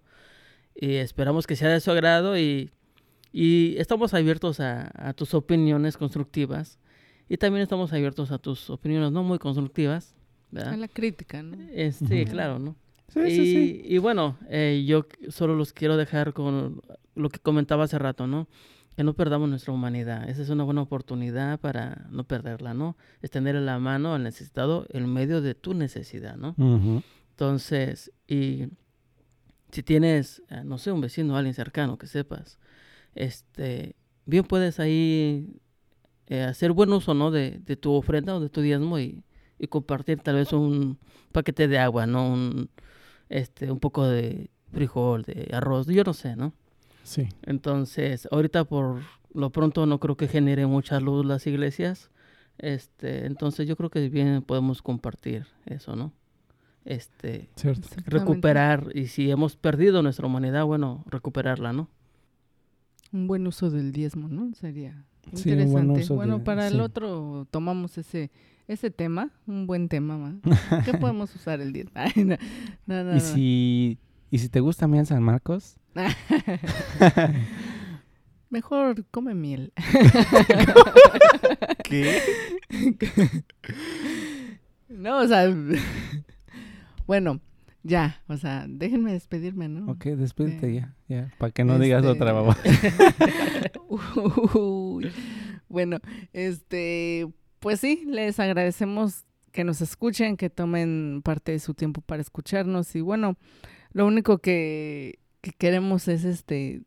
Y 0.74 0.94
esperamos 0.94 1.46
que 1.46 1.56
sea 1.56 1.68
de 1.68 1.80
su 1.80 1.90
agrado 1.90 2.38
y, 2.38 2.70
y 3.30 3.76
estamos 3.76 4.14
abiertos 4.14 4.60
a, 4.60 4.90
a 4.94 5.12
tus 5.12 5.34
opiniones 5.34 5.96
constructivas. 5.96 6.78
Y 7.28 7.36
también 7.36 7.62
estamos 7.62 7.92
abiertos 7.92 8.30
a 8.30 8.38
tus 8.38 8.70
opiniones 8.70 9.12
no 9.12 9.22
muy 9.22 9.38
constructivas. 9.38 10.14
¿verdad? 10.50 10.74
A 10.74 10.76
la 10.76 10.88
crítica, 10.88 11.42
¿no? 11.42 11.56
Este, 11.72 12.24
claro, 12.26 12.58
¿no? 12.58 12.76
Sí, 13.12 13.20
y, 13.20 13.30
sí, 13.30 13.46
sí. 13.46 13.82
y 13.84 13.98
bueno, 13.98 14.38
eh, 14.48 14.84
yo 14.86 15.06
solo 15.28 15.54
los 15.54 15.72
quiero 15.72 15.96
dejar 15.96 16.32
con 16.32 16.80
lo 17.14 17.28
que 17.28 17.38
comentaba 17.38 17.84
hace 17.84 17.98
rato, 17.98 18.26
¿no? 18.26 18.48
Que 18.96 19.04
no 19.04 19.14
perdamos 19.14 19.48
nuestra 19.48 19.72
humanidad. 19.72 20.28
Esa 20.28 20.42
es 20.42 20.48
una 20.48 20.64
buena 20.64 20.82
oportunidad 20.82 21.60
para 21.60 22.06
no 22.10 22.24
perderla, 22.24 22.74
¿no? 22.74 22.96
Extender 23.20 23.54
la 23.56 23.78
mano 23.78 24.14
al 24.14 24.22
necesitado 24.22 24.86
en 24.90 25.12
medio 25.12 25.42
de 25.42 25.54
tu 25.54 25.74
necesidad, 25.74 26.36
¿no? 26.36 26.54
Entonces, 27.30 28.12
y 28.26 28.68
si 29.70 29.82
tienes, 29.82 30.42
eh, 30.50 30.62
no 30.64 30.78
sé, 30.78 30.92
un 30.92 31.00
vecino, 31.00 31.36
alguien 31.36 31.54
cercano 31.54 31.98
que 31.98 32.06
sepas, 32.06 32.58
este, 33.14 33.96
bien 34.26 34.44
puedes 34.44 34.80
ahí 34.80 35.60
eh, 36.28 36.42
hacer 36.42 36.72
buen 36.72 36.92
uso, 36.92 37.14
¿no? 37.14 37.30
De, 37.30 37.60
de 37.64 37.76
tu 37.76 37.92
ofrenda 37.92 38.34
o 38.36 38.40
de 38.40 38.48
tu 38.48 38.60
diezmo 38.60 38.98
y, 38.98 39.22
y 39.58 39.66
compartir 39.66 40.20
tal 40.20 40.36
vez 40.36 40.52
un 40.52 40.98
paquete 41.30 41.68
de 41.68 41.78
agua, 41.78 42.06
¿no? 42.06 42.32
Un, 42.32 42.70
este, 43.32 43.70
un 43.70 43.78
poco 43.80 44.04
de 44.06 44.50
frijol, 44.72 45.22
de 45.22 45.48
arroz, 45.52 45.86
yo 45.86 46.04
no 46.04 46.12
sé, 46.12 46.36
¿no? 46.36 46.52
Sí. 47.02 47.28
Entonces, 47.42 48.28
ahorita 48.30 48.64
por 48.64 49.00
lo 49.34 49.50
pronto 49.50 49.86
no 49.86 49.98
creo 49.98 50.16
que 50.16 50.28
genere 50.28 50.66
mucha 50.66 51.00
luz 51.00 51.24
las 51.26 51.46
iglesias. 51.46 52.10
Este, 52.58 53.26
entonces 53.26 53.66
yo 53.66 53.76
creo 53.76 53.90
que 53.90 54.08
bien 54.08 54.42
podemos 54.42 54.82
compartir 54.82 55.46
eso, 55.66 55.96
¿no? 55.96 56.12
Este, 56.84 57.48
Cierto. 57.56 57.88
Recuperar 58.06 58.90
y 58.94 59.06
si 59.06 59.30
hemos 59.30 59.56
perdido 59.56 60.02
nuestra 60.02 60.26
humanidad, 60.26 60.64
bueno, 60.64 61.02
recuperarla, 61.06 61.72
¿no? 61.72 61.88
Un 63.12 63.26
buen 63.26 63.46
uso 63.46 63.70
del 63.70 63.92
diezmo, 63.92 64.28
¿no? 64.28 64.52
Sería 64.54 65.04
Sí, 65.34 65.50
un 65.52 65.56
buen 65.72 65.84
interesante. 65.86 66.00
uso 66.02 66.14
bueno, 66.16 66.38
de- 66.38 66.44
para 66.44 66.68
sí. 66.68 66.74
el 66.74 66.80
otro 66.80 67.46
tomamos 67.50 67.96
ese 67.98 68.30
ese 68.72 68.90
tema, 68.90 69.30
un 69.46 69.66
buen 69.66 69.88
tema, 69.88 70.16
¿va? 70.16 70.34
¿Qué 70.84 70.94
podemos 70.94 71.34
usar 71.34 71.60
el 71.60 71.72
diezmo? 71.72 71.92
Ay, 71.94 72.12
no, 72.24 72.36
no, 72.86 73.04
no, 73.04 73.16
Y 73.16 73.20
si, 73.20 73.98
y 74.30 74.38
si 74.38 74.48
te 74.48 74.60
gusta 74.60 74.86
bien 74.86 75.06
San 75.06 75.22
Marcos, 75.22 75.76
Mejor 78.50 79.04
come 79.10 79.34
miel. 79.34 79.72
¿qué? 81.84 82.20
No, 84.88 85.18
o 85.20 85.26
sea, 85.26 85.52
bueno, 87.06 87.40
ya, 87.82 88.20
o 88.28 88.36
sea, 88.36 88.66
déjenme 88.68 89.12
despedirme, 89.12 89.68
¿no? 89.68 89.90
Ok, 89.90 90.04
despídete 90.04 90.74
ya, 90.74 90.94
ya, 91.08 91.32
para 91.38 91.50
que 91.50 91.64
no 91.64 91.78
digas 91.78 92.04
Este- 92.04 92.22
otra. 92.22 92.56
Uy. 93.88 95.10
Bueno, 95.68 95.98
este, 96.34 97.26
pues 97.62 97.78
sí, 97.78 98.02
les 98.06 98.40
agradecemos 98.40 99.24
que 99.52 99.62
nos 99.62 99.80
escuchen, 99.80 100.36
que 100.36 100.50
tomen 100.50 101.22
parte 101.24 101.52
de 101.52 101.60
su 101.60 101.74
tiempo 101.74 102.00
para 102.00 102.20
escucharnos 102.20 102.94
y 102.96 103.00
bueno, 103.00 103.36
lo 103.92 104.04
único 104.04 104.38
que, 104.38 105.20
que 105.40 105.52
queremos 105.52 106.08
es 106.08 106.24
este 106.24 106.82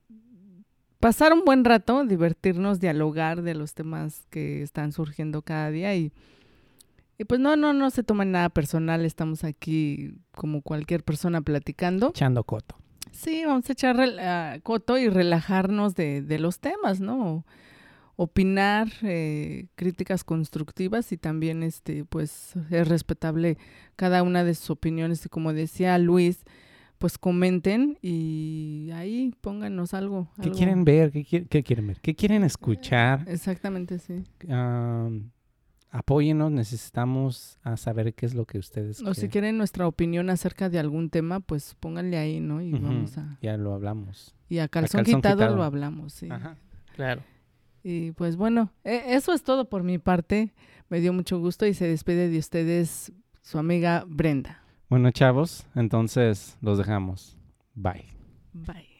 pasar 0.99 1.31
un 1.31 1.45
buen 1.45 1.63
rato, 1.63 2.03
divertirnos, 2.03 2.79
dialogar 2.81 3.41
de 3.41 3.55
los 3.55 3.73
temas 3.73 4.25
que 4.29 4.61
están 4.63 4.91
surgiendo 4.91 5.43
cada 5.43 5.71
día 5.71 5.95
y, 5.95 6.11
y 7.17 7.23
pues 7.23 7.39
no, 7.39 7.55
no, 7.55 7.71
no 7.71 7.89
se 7.89 8.03
tomen 8.03 8.31
nada 8.31 8.49
personal, 8.49 9.05
estamos 9.05 9.45
aquí 9.45 10.15
como 10.33 10.61
cualquier 10.61 11.03
persona 11.03 11.41
platicando. 11.41 12.09
Echando 12.09 12.43
coto. 12.43 12.75
Sí, 13.11 13.45
vamos 13.45 13.69
a 13.69 13.73
echar 13.73 13.97
ah, 14.19 14.57
coto 14.61 14.97
y 14.97 15.07
relajarnos 15.07 15.95
de, 15.95 16.21
de 16.21 16.39
los 16.39 16.59
temas, 16.59 16.99
¿no? 16.99 17.45
Opinar, 18.17 18.87
eh, 19.01 19.67
críticas 19.75 20.23
constructivas 20.23 21.11
y 21.11 21.17
también, 21.17 21.63
este, 21.63 22.05
pues, 22.05 22.53
es 22.69 22.87
respetable 22.87 23.57
cada 23.95 24.23
una 24.23 24.43
de 24.43 24.55
sus 24.55 24.69
opiniones 24.69 25.25
y 25.25 25.29
como 25.29 25.51
decía 25.53 25.97
Luis, 25.97 26.43
pues 26.97 27.17
comenten 27.17 27.97
y 28.01 28.89
ahí 28.93 29.33
pónganos 29.41 29.93
algo. 29.93 30.29
¿Qué 30.37 30.43
algo. 30.43 30.55
quieren 30.55 30.85
ver? 30.85 31.11
¿Qué, 31.11 31.25
qui- 31.25 31.47
qué 31.49 31.61
quieren 31.61 31.87
ver? 31.87 31.99
¿Qué 31.99 32.15
quieren 32.15 32.43
escuchar? 32.45 33.25
Exactamente, 33.27 33.99
sí. 33.99 34.23
Am, 34.49 35.31
apóyennos, 35.91 36.51
necesitamos 36.51 37.59
a 37.63 37.75
saber 37.75 38.13
qué 38.13 38.25
es 38.25 38.33
lo 38.33 38.45
que 38.45 38.59
ustedes 38.59 39.01
O 39.01 39.13
si 39.13 39.21
quieren. 39.21 39.31
quieren 39.31 39.57
nuestra 39.57 39.87
opinión 39.87 40.29
acerca 40.29 40.69
de 40.69 40.79
algún 40.79 41.09
tema, 41.09 41.41
pues 41.41 41.75
pónganle 41.81 42.17
ahí, 42.17 42.39
¿no? 42.39 42.61
Y 42.61 42.71
vamos 42.71 43.17
a... 43.17 43.37
Ya 43.41 43.57
lo 43.57 43.73
hablamos. 43.73 44.33
Y 44.47 44.59
a 44.59 44.69
calzón, 44.69 44.99
calzón 45.03 45.19
quitado, 45.21 45.35
quitado. 45.37 45.55
lo 45.57 45.63
hablamos, 45.63 46.13
sí. 46.13 46.29
Ajá. 46.31 46.55
Claro. 46.95 47.21
Y 47.87 48.13
pues 48.13 48.35
bueno, 48.35 48.71
e- 48.83 49.13
eso 49.13 49.31
es 49.31 49.43
todo 49.43 49.69
por 49.69 49.83
mi 49.83 49.99
parte. 49.99 50.55
Me 50.89 50.99
dio 51.01 51.13
mucho 51.13 51.37
gusto 51.37 51.67
y 51.67 51.75
se 51.75 51.87
despide 51.87 52.29
de 52.29 52.39
ustedes 52.39 53.11
su 53.43 53.59
amiga 53.59 54.05
Brenda. 54.07 54.63
Bueno, 54.89 55.11
chavos, 55.11 55.67
entonces 55.75 56.57
los 56.61 56.79
dejamos. 56.79 57.37
Bye. 57.75 58.07
Bye. 58.53 58.94